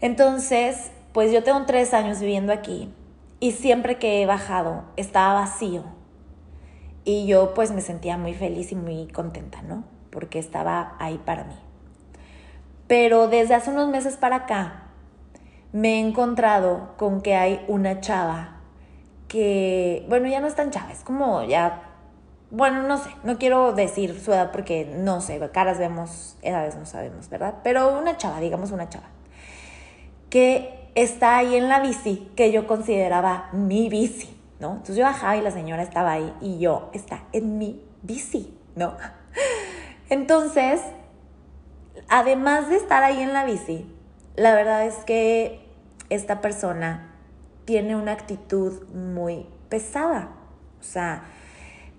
Entonces, 0.00 0.90
pues 1.12 1.32
yo 1.32 1.42
tengo 1.42 1.66
tres 1.66 1.92
años 1.92 2.18
viviendo 2.20 2.50
aquí 2.50 2.92
y 3.40 3.52
siempre 3.52 3.98
que 3.98 4.22
he 4.22 4.26
bajado 4.26 4.84
estaba 4.96 5.34
vacío 5.34 5.84
y 7.04 7.26
yo 7.26 7.54
pues 7.54 7.72
me 7.72 7.80
sentía 7.80 8.16
muy 8.16 8.34
feliz 8.34 8.72
y 8.72 8.76
muy 8.76 9.08
contenta, 9.08 9.62
¿no? 9.62 9.84
Porque 10.10 10.38
estaba 10.38 10.96
ahí 10.98 11.18
para 11.24 11.44
mí. 11.44 11.56
Pero 12.86 13.28
desde 13.28 13.54
hace 13.54 13.70
unos 13.70 13.88
meses 13.88 14.16
para 14.16 14.36
acá 14.36 14.84
me 15.72 15.94
he 15.94 16.00
encontrado 16.00 16.94
con 16.96 17.22
que 17.22 17.34
hay 17.34 17.64
una 17.68 18.00
chava 18.00 18.60
que, 19.28 20.04
bueno, 20.08 20.28
ya 20.28 20.40
no 20.40 20.46
es 20.46 20.54
tan 20.54 20.70
chava, 20.70 20.92
es 20.92 21.00
como 21.00 21.42
ya 21.44 21.92
bueno, 22.52 22.82
no 22.82 22.98
sé, 22.98 23.08
no 23.24 23.38
quiero 23.38 23.72
decir 23.72 24.20
su 24.20 24.30
edad 24.30 24.52
porque 24.52 24.84
no 24.84 25.22
sé, 25.22 25.40
caras 25.52 25.78
vemos, 25.78 26.36
edades 26.42 26.76
no 26.76 26.84
sabemos, 26.84 27.30
¿verdad? 27.30 27.54
Pero 27.64 27.98
una 27.98 28.18
chava, 28.18 28.40
digamos 28.40 28.72
una 28.72 28.90
chava, 28.90 29.06
que 30.28 30.90
está 30.94 31.38
ahí 31.38 31.56
en 31.56 31.70
la 31.70 31.80
bici 31.80 32.30
que 32.36 32.52
yo 32.52 32.66
consideraba 32.66 33.48
mi 33.52 33.88
bici, 33.88 34.36
¿no? 34.62 34.74
Entonces 34.74 34.96
yo 34.96 35.04
bajaba 35.04 35.36
y 35.36 35.42
la 35.42 35.50
señora 35.50 35.82
estaba 35.82 36.12
ahí 36.12 36.32
y 36.40 36.60
yo 36.60 36.88
está 36.94 37.24
en 37.32 37.58
mi 37.58 37.84
bici, 38.02 38.56
¿no? 38.76 38.96
Entonces, 40.08 40.80
además 42.08 42.68
de 42.68 42.76
estar 42.76 43.02
ahí 43.02 43.20
en 43.20 43.32
la 43.32 43.44
bici, 43.44 43.92
la 44.36 44.54
verdad 44.54 44.86
es 44.86 44.94
que 45.04 45.68
esta 46.10 46.40
persona 46.40 47.12
tiene 47.64 47.96
una 47.96 48.12
actitud 48.12 48.86
muy 48.94 49.46
pesada, 49.68 50.30
o 50.80 50.84
sea, 50.84 51.24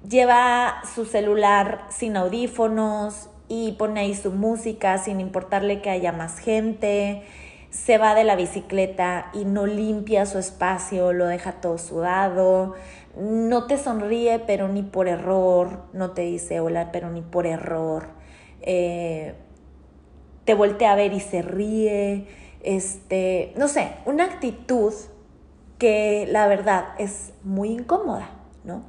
lleva 0.08 0.82
su 0.96 1.06
celular 1.06 1.86
sin 1.90 2.16
audífonos 2.16 3.30
y 3.50 3.74
pone 3.74 4.00
ahí 4.00 4.16
su 4.16 4.32
música 4.32 4.98
sin 5.00 5.20
importarle 5.20 5.82
que 5.82 5.90
haya 5.90 6.14
más 6.14 6.40
gente, 6.40 7.24
se 7.74 7.98
va 7.98 8.14
de 8.14 8.24
la 8.24 8.36
bicicleta 8.36 9.32
y 9.34 9.46
no 9.46 9.66
limpia 9.66 10.28
su 10.28 10.38
espacio, 10.38 11.12
lo 11.12 11.26
deja 11.26 11.54
todo 11.54 11.80
sudado, 11.80 12.76
no 13.18 13.66
te 13.66 13.80
sonríe 13.80 14.38
pero 14.46 14.68
ni 14.68 14.84
por 14.84 15.08
error, 15.08 15.82
no 15.92 16.12
te 16.12 16.22
dice 16.22 16.60
hola 16.60 16.92
pero 16.92 17.10
ni 17.10 17.22
por 17.22 17.48
error, 17.48 18.10
eh, 18.62 19.34
te 20.46 20.54
voltea 20.54 20.92
a 20.92 20.96
ver 20.96 21.14
y 21.14 21.20
se 21.20 21.42
ríe, 21.42 22.28
este, 22.62 23.54
no 23.58 23.68
sé, 23.68 23.90
una 24.06 24.26
actitud 24.26 24.94
que 25.80 26.28
la 26.30 26.46
verdad 26.46 26.90
es 27.00 27.34
muy 27.44 27.70
incómoda, 27.70 28.30
¿no? 28.64 28.84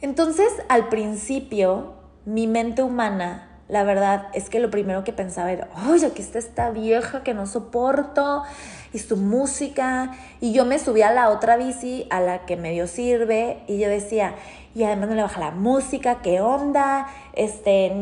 Entonces, 0.00 0.48
al 0.68 0.88
principio, 0.88 1.94
mi 2.24 2.46
mente 2.46 2.82
humana, 2.82 3.45
la 3.68 3.82
verdad 3.82 4.28
es 4.32 4.48
que 4.48 4.60
lo 4.60 4.70
primero 4.70 5.02
que 5.02 5.12
pensaba 5.12 5.50
era, 5.50 5.68
oye, 5.88 6.06
aquí 6.06 6.22
está 6.22 6.38
esta 6.38 6.70
vieja 6.70 7.24
que 7.24 7.34
no 7.34 7.46
soporto 7.46 8.44
y 8.92 9.00
su 9.00 9.16
música. 9.16 10.12
Y 10.40 10.52
yo 10.52 10.64
me 10.64 10.78
subí 10.78 11.02
a 11.02 11.12
la 11.12 11.30
otra 11.30 11.56
bici, 11.56 12.06
a 12.10 12.20
la 12.20 12.46
que 12.46 12.56
medio 12.56 12.86
sirve, 12.86 13.58
y 13.66 13.78
yo 13.78 13.88
decía, 13.88 14.36
y 14.74 14.84
además 14.84 15.08
no 15.08 15.14
le 15.16 15.22
baja 15.22 15.40
la 15.40 15.50
música, 15.50 16.22
qué 16.22 16.40
onda, 16.40 17.08
este, 17.32 17.92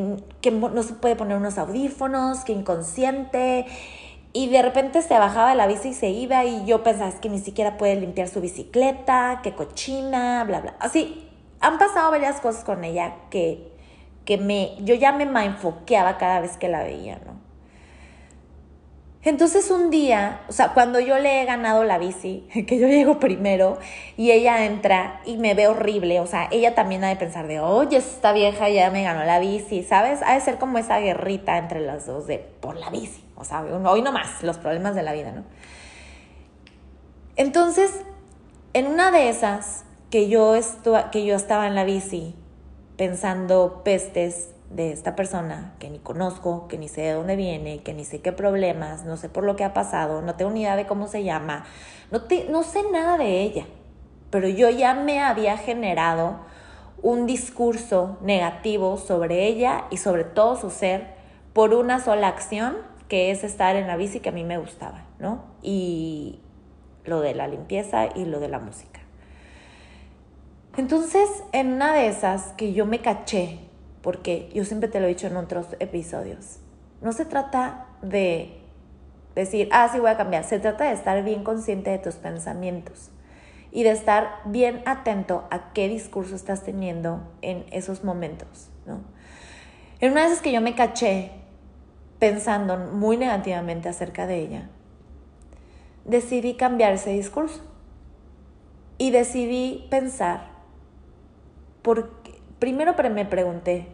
que 0.43 0.51
no 0.51 0.83
se 0.83 0.95
puede 0.95 1.17
poner 1.17 1.39
unos 1.39 1.57
audífonos, 1.57 2.45
qué 2.45 2.53
inconsciente. 2.53 3.65
Y 4.35 4.49
de 4.49 4.61
repente 4.61 5.01
se 5.01 5.15
bajaba 5.15 5.51
de 5.51 5.55
la 5.55 5.67
bici 5.67 5.91
y 5.91 5.95
se 5.95 6.09
iba 6.09 6.45
y 6.45 6.67
yo 6.67 6.83
pensaba, 6.83 7.09
es 7.09 7.15
que 7.15 7.31
ni 7.31 7.39
siquiera 7.39 7.79
puede 7.79 7.97
limpiar 7.97 8.29
su 8.29 8.43
bicicleta, 8.43 9.41
qué 9.43 9.55
cochina, 9.55 10.45
bla, 10.45 10.61
bla. 10.61 10.75
Así, 10.79 11.31
han 11.61 11.79
pasado 11.79 12.11
varias 12.11 12.41
cosas 12.41 12.65
con 12.65 12.85
ella 12.85 13.15
que, 13.31 13.74
que 14.25 14.39
me, 14.39 14.77
yo 14.81 14.95
ya 14.95 15.13
me 15.13 15.25
enfoqueaba 15.45 16.19
cada 16.19 16.41
vez 16.41 16.57
que 16.57 16.69
la 16.69 16.83
veía, 16.83 17.19
¿no? 17.25 17.35
Entonces 19.25 19.71
un 19.71 19.89
día, 19.89 20.43
o 20.49 20.53
sea, 20.53 20.75
cuando 20.75 21.01
yo 21.01 21.19
le 21.19 21.41
he 21.41 21.45
ganado 21.47 21.83
la 21.83 21.97
bici, 21.97 22.47
que 22.67 22.79
yo 22.79 22.89
llego 22.89 23.19
primero 23.19 23.79
y 24.19 24.33
ella 24.33 24.67
entra 24.67 25.23
y 25.25 25.39
me 25.39 25.55
ve 25.55 25.67
horrible, 25.67 26.21
o 26.21 26.27
sea, 26.27 26.49
ella 26.51 26.75
también 26.75 27.03
ha 27.05 27.09
de 27.09 27.17
pensar 27.17 27.47
de, 27.47 27.59
oye, 27.59 27.97
esta 27.97 28.35
vieja 28.35 28.69
ya 28.69 28.91
me 28.91 29.03
ganó 29.03 29.25
la 29.25 29.39
bici, 29.39 29.83
¿sabes? 29.83 30.21
Ha 30.27 30.35
de 30.35 30.41
ser 30.43 30.59
como 30.59 30.77
esa 30.77 30.99
guerrita 30.99 31.57
entre 31.57 31.81
las 31.81 32.07
dos 32.07 32.27
de 32.27 32.39
por 32.39 32.77
la 32.77 32.91
bici, 32.91 33.25
o 33.35 33.45
sea, 33.45 33.63
hoy 33.63 34.03
no 34.03 34.13
más, 34.13 34.43
los 34.43 34.59
problemas 34.59 34.95
de 34.95 35.03
la 35.03 35.15
vida, 35.15 35.33
¿no? 35.33 35.45
Entonces, 37.37 38.03
en 38.75 38.87
una 38.87 39.11
de 39.11 39.31
esas, 39.31 39.85
que 40.11 40.29
yo, 40.29 40.55
que 41.11 41.25
yo 41.25 41.35
estaba 41.35 41.67
en 41.67 41.75
la 41.75 41.85
bici 41.85 42.37
pensando 42.97 43.83
pestes 43.85 44.51
de 44.71 44.93
esta 44.93 45.15
persona 45.15 45.75
que 45.79 45.91
ni 45.91 45.99
conozco, 45.99 46.67
que 46.69 46.79
ni 46.79 46.89
sé 46.89 47.03
de 47.03 47.13
dónde 47.13 47.37
viene, 47.37 47.83
que 47.83 47.95
ni 47.95 48.05
sé 48.05 48.21
qué 48.21 48.33
problemas, 48.33 49.05
no 49.05 49.17
sé 49.17 49.29
por 49.29 49.45
lo 49.45 49.57
que 49.57 49.65
ha 49.65 49.73
pasado, 49.73 50.23
no 50.23 50.35
tengo 50.35 50.51
ni 50.51 50.63
idea 50.63 50.77
de 50.77 50.87
cómo 50.87 51.07
se 51.07 51.23
llama, 51.23 51.65
no, 52.11 52.23
no 52.51 52.63
sé 52.63 52.83
nada 52.91 53.17
de 53.17 53.43
ella, 53.43 53.67
pero 54.31 54.49
yo 54.49 54.71
ya 54.71 54.95
me 54.95 55.21
había 55.21 55.57
generado 55.57 56.39
un 57.03 57.27
discurso 57.27 58.19
negativo 58.23 58.97
sobre 58.97 59.47
ella 59.47 59.85
y 59.91 59.99
sobre 59.99 60.25
todo 60.25 60.57
su 60.57 60.71
ser 60.71 61.15
por 61.53 61.75
una 61.75 62.01
sola 62.01 62.29
acción 62.29 62.77
que 63.09 63.31
es 63.31 63.45
estar 63.45 63.77
en 63.77 63.87
la 63.87 63.97
bici 63.97 64.21
que 64.21 64.31
a 64.31 64.33
mí 64.33 64.43
me 64.43 64.59
gustaba, 64.59 65.05
¿no? 65.19 65.45
Y 65.63 66.41
lo 67.05 67.21
de 67.21 67.35
la 67.35 67.47
limpieza 67.47 68.07
y 68.15 68.25
lo 68.25 68.41
de 68.41 68.49
la 68.49 68.59
música. 68.59 68.94
Entonces, 70.77 71.29
en 71.53 71.75
una 71.75 71.95
de 71.95 72.09
esas 72.09 72.53
que 72.53 72.73
yo 72.73 72.85
me 72.85 73.01
caché, 73.01 73.61
porque 74.03 74.51
yo 74.53 74.65
siempre 74.65 74.89
te 74.89 74.99
lo 74.99 75.07
he 75.07 75.11
dicho 75.11 75.29
en 75.29 75.37
otros 75.37 75.67
episodios, 75.79 76.59
no 77.01 77.13
se 77.13 77.25
trata 77.25 77.87
de 78.03 78.61
decir, 79.37 79.69
ah, 79.73 79.89
sí 79.93 80.01
voy 80.01 80.11
a 80.11 80.17
cambiar, 80.17 80.45
se 80.45 80.59
trata 80.59 80.85
de 80.85 80.93
estar 80.93 81.23
bien 81.23 81.45
consciente 81.45 81.91
de 81.91 81.99
tus 81.99 82.17
pensamientos 82.17 83.11
y 83.71 83.85
de 83.85 83.91
estar 83.91 84.41
bien 84.47 84.83
atento 84.85 85.47
a 85.51 85.73
qué 85.73 85.89
discurso 85.89 86.35
estás 86.35 86.65
teniendo 86.65 87.21
en 87.41 87.67
esos 87.71 88.05
momentos, 88.05 88.71
¿no? 88.87 89.01
En 90.01 90.13
una 90.13 90.23
de 90.23 90.27
esas 90.29 90.41
que 90.41 90.53
yo 90.53 90.61
me 90.61 90.75
caché 90.75 91.31
pensando 92.19 92.77
muy 92.77 93.17
negativamente 93.17 93.89
acerca 93.89 94.27
de 94.27 94.39
ella, 94.39 94.71
decidí 96.05 96.55
cambiar 96.55 96.95
ese 96.95 97.11
discurso 97.11 97.63
y 98.99 99.11
decidí 99.11 99.87
pensar 99.91 100.54
primero 102.59 102.95
me 103.11 103.25
pregunté, 103.27 103.89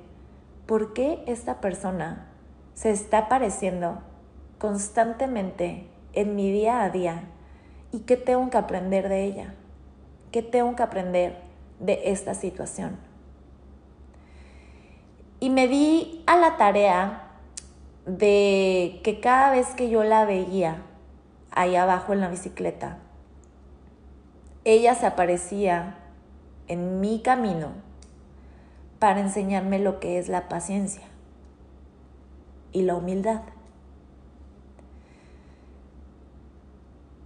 ¿por 0.66 0.92
qué 0.92 1.22
esta 1.26 1.60
persona 1.60 2.28
se 2.74 2.90
está 2.90 3.18
apareciendo 3.18 3.98
constantemente 4.58 5.88
en 6.12 6.36
mi 6.36 6.52
día 6.52 6.82
a 6.82 6.90
día? 6.90 7.24
¿Y 7.92 8.00
qué 8.00 8.16
tengo 8.16 8.48
que 8.50 8.58
aprender 8.58 9.08
de 9.08 9.24
ella? 9.24 9.54
¿Qué 10.30 10.42
tengo 10.42 10.76
que 10.76 10.82
aprender 10.82 11.36
de 11.80 12.00
esta 12.04 12.34
situación? 12.34 12.96
Y 15.40 15.50
me 15.50 15.66
di 15.66 16.22
a 16.26 16.36
la 16.36 16.56
tarea 16.56 17.32
de 18.06 19.00
que 19.02 19.20
cada 19.20 19.50
vez 19.50 19.66
que 19.74 19.90
yo 19.90 20.04
la 20.04 20.24
veía 20.24 20.82
ahí 21.50 21.74
abajo 21.74 22.12
en 22.12 22.20
la 22.20 22.28
bicicleta, 22.28 22.98
ella 24.64 24.94
se 24.94 25.06
aparecía 25.06 25.96
en 26.70 27.00
mi 27.00 27.20
camino 27.20 27.72
para 29.00 29.18
enseñarme 29.18 29.80
lo 29.80 29.98
que 29.98 30.18
es 30.18 30.28
la 30.28 30.48
paciencia 30.48 31.02
y 32.70 32.82
la 32.82 32.94
humildad. 32.94 33.42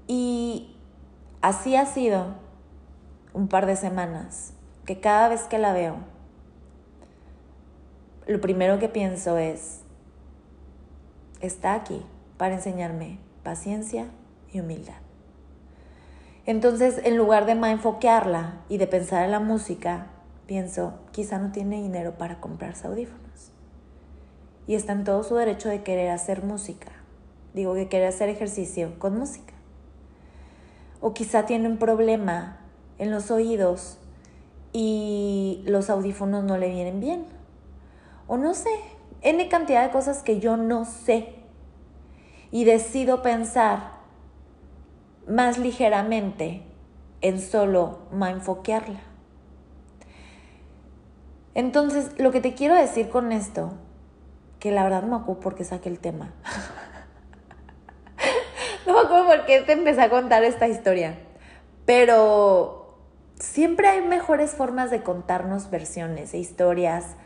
Y 0.06 0.74
así 1.42 1.76
ha 1.76 1.84
sido 1.84 2.36
un 3.34 3.48
par 3.48 3.66
de 3.66 3.76
semanas, 3.76 4.54
que 4.86 5.00
cada 5.00 5.28
vez 5.28 5.42
que 5.42 5.58
la 5.58 5.74
veo, 5.74 5.96
lo 8.26 8.40
primero 8.40 8.78
que 8.78 8.88
pienso 8.88 9.36
es, 9.36 9.82
está 11.42 11.74
aquí 11.74 12.02
para 12.38 12.54
enseñarme 12.54 13.18
paciencia 13.42 14.06
y 14.50 14.60
humildad. 14.60 15.03
Entonces, 16.46 17.00
en 17.04 17.16
lugar 17.16 17.46
de 17.46 17.52
enfoquearla 17.52 18.60
y 18.68 18.76
de 18.76 18.86
pensar 18.86 19.24
en 19.24 19.30
la 19.30 19.40
música, 19.40 20.08
pienso, 20.46 20.94
quizá 21.10 21.38
no 21.38 21.52
tiene 21.52 21.80
dinero 21.80 22.18
para 22.18 22.40
comprarse 22.40 22.86
audífonos. 22.86 23.52
Y 24.66 24.74
está 24.74 24.92
en 24.92 25.04
todo 25.04 25.22
su 25.22 25.36
derecho 25.36 25.68
de 25.70 25.82
querer 25.82 26.10
hacer 26.10 26.42
música. 26.42 26.92
Digo 27.54 27.74
que 27.74 27.88
quiere 27.88 28.06
hacer 28.06 28.28
ejercicio 28.28 28.98
con 28.98 29.18
música. 29.18 29.54
O 31.00 31.14
quizá 31.14 31.46
tiene 31.46 31.68
un 31.68 31.78
problema 31.78 32.58
en 32.98 33.10
los 33.10 33.30
oídos 33.30 33.98
y 34.72 35.62
los 35.66 35.88
audífonos 35.88 36.44
no 36.44 36.58
le 36.58 36.68
vienen 36.68 37.00
bien. 37.00 37.24
O 38.26 38.36
no 38.36 38.54
sé, 38.54 38.70
N 39.22 39.48
cantidad 39.48 39.82
de 39.82 39.90
cosas 39.90 40.22
que 40.22 40.40
yo 40.40 40.58
no 40.58 40.84
sé. 40.84 41.36
y 42.50 42.64
decido 42.64 43.20
pensar 43.20 44.03
más 45.26 45.58
ligeramente 45.58 46.62
en 47.20 47.40
solo 47.40 48.00
enfoquearla. 48.12 49.00
Entonces, 51.54 52.10
lo 52.18 52.32
que 52.32 52.40
te 52.40 52.54
quiero 52.54 52.74
decir 52.74 53.08
con 53.08 53.32
esto, 53.32 53.72
que 54.58 54.72
la 54.72 54.82
verdad 54.82 55.04
me 55.04 55.16
acuerdo 55.16 55.40
por 55.40 55.54
qué 55.54 55.64
saqué 55.64 55.88
el 55.88 56.00
tema. 56.00 56.32
no 58.86 58.94
me 58.94 59.00
acuerdo 59.00 59.26
por 59.26 59.46
qué 59.46 59.62
te 59.62 59.72
empecé 59.72 60.02
a 60.02 60.10
contar 60.10 60.42
esta 60.42 60.68
historia. 60.68 61.18
Pero 61.86 62.98
siempre 63.36 63.88
hay 63.88 64.02
mejores 64.02 64.52
formas 64.52 64.90
de 64.90 65.02
contarnos 65.02 65.70
versiones 65.70 66.34
e 66.34 66.38
historias 66.38 67.16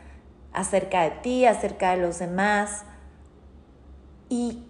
acerca 0.53 1.03
de 1.03 1.11
ti, 1.11 1.45
acerca 1.45 1.91
de 1.91 2.01
los 2.01 2.19
demás. 2.19 2.83
Y 4.29 4.68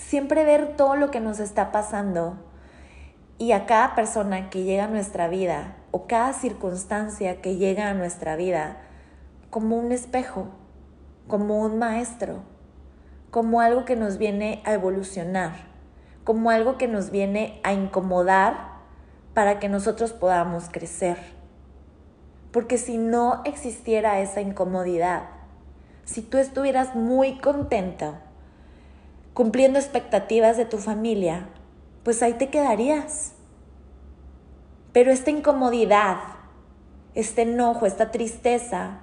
siempre 0.00 0.44
ver 0.44 0.76
todo 0.76 0.96
lo 0.96 1.10
que 1.10 1.20
nos 1.20 1.40
está 1.40 1.70
pasando 1.72 2.36
y 3.38 3.52
a 3.52 3.66
cada 3.66 3.94
persona 3.94 4.50
que 4.50 4.64
llega 4.64 4.84
a 4.84 4.88
nuestra 4.88 5.28
vida 5.28 5.76
o 5.92 6.06
cada 6.06 6.32
circunstancia 6.32 7.40
que 7.40 7.56
llega 7.56 7.88
a 7.88 7.94
nuestra 7.94 8.36
vida 8.36 8.78
como 9.50 9.76
un 9.76 9.92
espejo, 9.92 10.48
como 11.26 11.60
un 11.60 11.78
maestro, 11.78 12.42
como 13.30 13.60
algo 13.60 13.84
que 13.84 13.96
nos 13.96 14.18
viene 14.18 14.62
a 14.64 14.72
evolucionar, 14.72 15.52
como 16.24 16.50
algo 16.50 16.76
que 16.76 16.88
nos 16.88 17.10
viene 17.10 17.60
a 17.62 17.72
incomodar 17.72 18.78
para 19.34 19.58
que 19.58 19.68
nosotros 19.68 20.12
podamos 20.12 20.68
crecer. 20.70 21.18
Porque 22.52 22.78
si 22.78 22.98
no 22.98 23.42
existiera 23.44 24.20
esa 24.20 24.40
incomodidad, 24.40 25.24
si 26.04 26.22
tú 26.22 26.38
estuvieras 26.38 26.94
muy 26.96 27.38
contento 27.38 28.14
cumpliendo 29.34 29.78
expectativas 29.78 30.56
de 30.56 30.64
tu 30.64 30.78
familia, 30.78 31.48
pues 32.02 32.22
ahí 32.22 32.34
te 32.34 32.50
quedarías. 32.50 33.34
Pero 34.92 35.12
esta 35.12 35.30
incomodidad, 35.30 36.18
este 37.14 37.42
enojo, 37.42 37.86
esta 37.86 38.10
tristeza, 38.10 39.00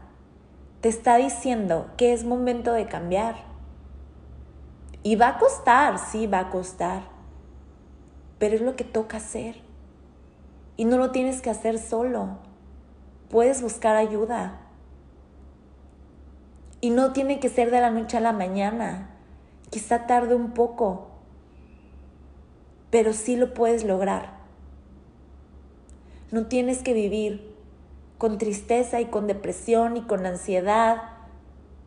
te 0.82 0.90
está 0.90 1.16
diciendo 1.18 1.90
que 1.98 2.14
es 2.14 2.24
momento 2.24 2.74
de 2.74 2.88
cambiar. 2.88 3.36
Y 5.04 5.16
va 5.16 5.30
a 5.30 5.38
costar, 5.38 6.00
sí, 6.00 6.28
va 6.28 6.40
a 6.40 6.50
costar. 6.50 7.04
Pero 8.40 8.56
es 8.56 8.62
lo 8.62 8.76
que 8.76 8.84
toca 8.84 9.18
hacer. 9.18 9.62
Y 10.76 10.86
no 10.86 10.98
lo 10.98 11.12
tienes 11.12 11.42
que 11.42 11.50
hacer 11.50 11.80
solo. 11.80 12.38
Puedes 13.30 13.62
buscar 13.62 13.96
ayuda. 13.96 14.60
Y 16.82 16.90
no 16.90 17.14
tiene 17.14 17.40
que 17.40 17.50
ser 17.50 17.72
de 17.72 17.82
la 17.82 17.90
noche 17.90 18.18
a 18.18 18.22
la 18.22 18.34
mañana. 18.34 19.17
Quizá 19.70 20.08
tarde 20.08 20.36
un 20.36 20.52
poco. 20.52 21.10
Pero 22.90 23.14
sí 23.14 23.36
lo 23.36 23.54
puedes 23.54 23.84
lograr. 23.84 24.38
No 26.32 26.48
tienes 26.48 26.84
que 26.84 26.94
vivir 26.94 27.56
con 28.18 28.38
tristeza 28.38 29.00
y 29.02 29.06
con 29.06 29.28
depresión 29.28 29.98
y 29.98 30.02
con 30.02 30.26
ansiedad 30.26 31.02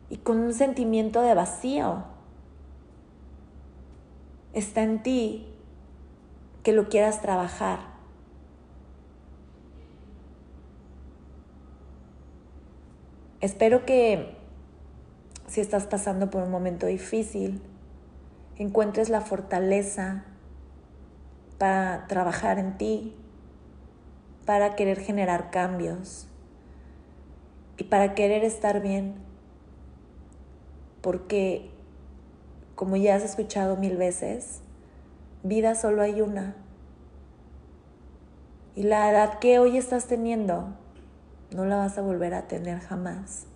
y 0.09 0.17
con 0.17 0.39
un 0.39 0.53
sentimiento 0.53 1.21
de 1.21 1.33
vacío. 1.33 2.03
Está 4.53 4.83
en 4.83 5.03
ti 5.03 5.47
que 6.63 6.73
lo 6.73 6.89
quieras 6.89 7.21
trabajar. 7.21 7.79
Espero 13.41 13.85
que 13.85 14.35
si 15.47 15.61
estás 15.61 15.87
pasando 15.87 16.29
por 16.29 16.43
un 16.43 16.51
momento 16.51 16.85
difícil, 16.85 17.61
encuentres 18.61 19.09
la 19.09 19.21
fortaleza 19.21 20.23
para 21.57 22.05
trabajar 22.07 22.59
en 22.59 22.77
ti, 22.77 23.15
para 24.45 24.75
querer 24.75 24.99
generar 24.99 25.49
cambios 25.49 26.27
y 27.77 27.85
para 27.85 28.13
querer 28.13 28.43
estar 28.43 28.81
bien. 28.81 29.15
Porque, 31.01 31.71
como 32.75 32.97
ya 32.97 33.15
has 33.15 33.23
escuchado 33.23 33.77
mil 33.77 33.97
veces, 33.97 34.61
vida 35.41 35.73
solo 35.73 36.03
hay 36.03 36.21
una. 36.21 36.55
Y 38.75 38.83
la 38.83 39.09
edad 39.09 39.39
que 39.39 39.57
hoy 39.57 39.77
estás 39.77 40.05
teniendo, 40.05 40.67
no 41.55 41.65
la 41.65 41.77
vas 41.77 41.97
a 41.97 42.01
volver 42.01 42.35
a 42.35 42.47
tener 42.47 42.79
jamás. 42.79 43.47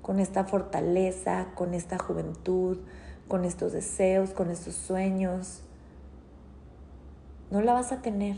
Con 0.00 0.20
esta 0.20 0.44
fortaleza, 0.44 1.48
con 1.54 1.74
esta 1.74 1.98
juventud, 1.98 2.78
con 3.30 3.46
estos 3.46 3.72
deseos, 3.72 4.30
con 4.30 4.50
estos 4.50 4.74
sueños. 4.74 5.62
No 7.50 7.62
la 7.62 7.72
vas 7.72 7.92
a 7.92 8.02
tener. 8.02 8.36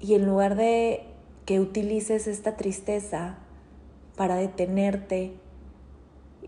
Y 0.00 0.14
en 0.14 0.26
lugar 0.26 0.56
de 0.56 1.06
que 1.46 1.60
utilices 1.60 2.26
esta 2.26 2.56
tristeza 2.56 3.38
para 4.16 4.34
detenerte 4.34 5.32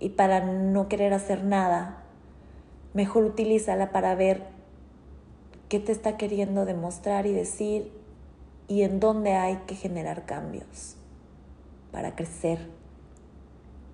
y 0.00 0.10
para 0.10 0.44
no 0.44 0.88
querer 0.88 1.14
hacer 1.14 1.44
nada, 1.44 2.02
mejor 2.94 3.24
utilízala 3.24 3.92
para 3.92 4.16
ver 4.16 4.42
qué 5.68 5.78
te 5.78 5.92
está 5.92 6.16
queriendo 6.16 6.64
demostrar 6.64 7.26
y 7.26 7.32
decir 7.32 7.92
y 8.66 8.82
en 8.82 8.98
dónde 8.98 9.34
hay 9.34 9.56
que 9.66 9.76
generar 9.76 10.26
cambios 10.26 10.96
para 11.92 12.16
crecer, 12.16 12.58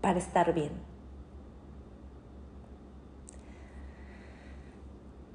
para 0.01 0.19
estar 0.19 0.55
bien. 0.55 0.73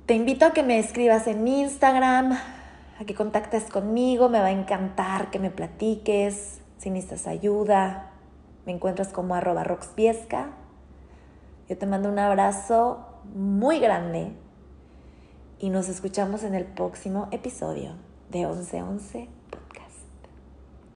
Te 0.05 0.13
invito 0.13 0.45
a 0.45 0.53
que 0.53 0.61
me 0.61 0.77
escribas 0.77 1.25
en 1.27 1.47
Instagram, 1.47 2.33
a 2.33 3.05
que 3.05 3.15
contactes 3.15 3.65
conmigo, 3.65 4.29
me 4.29 4.39
va 4.39 4.47
a 4.47 4.51
encantar 4.51 5.31
que 5.31 5.39
me 5.39 5.49
platiques, 5.49 6.61
si 6.77 6.89
necesitas 6.91 7.25
ayuda, 7.25 8.11
me 8.65 8.71
encuentras 8.71 9.09
como 9.09 9.33
arroba. 9.33 9.63
Yo 11.67 11.77
te 11.77 11.85
mando 11.87 12.09
un 12.09 12.19
abrazo 12.19 13.21
muy 13.33 13.79
grande 13.79 14.33
y 15.57 15.69
nos 15.69 15.89
escuchamos 15.89 16.43
en 16.43 16.53
el 16.53 16.65
próximo 16.65 17.27
episodio 17.31 17.95
de 18.29 18.45
1111 18.45 19.29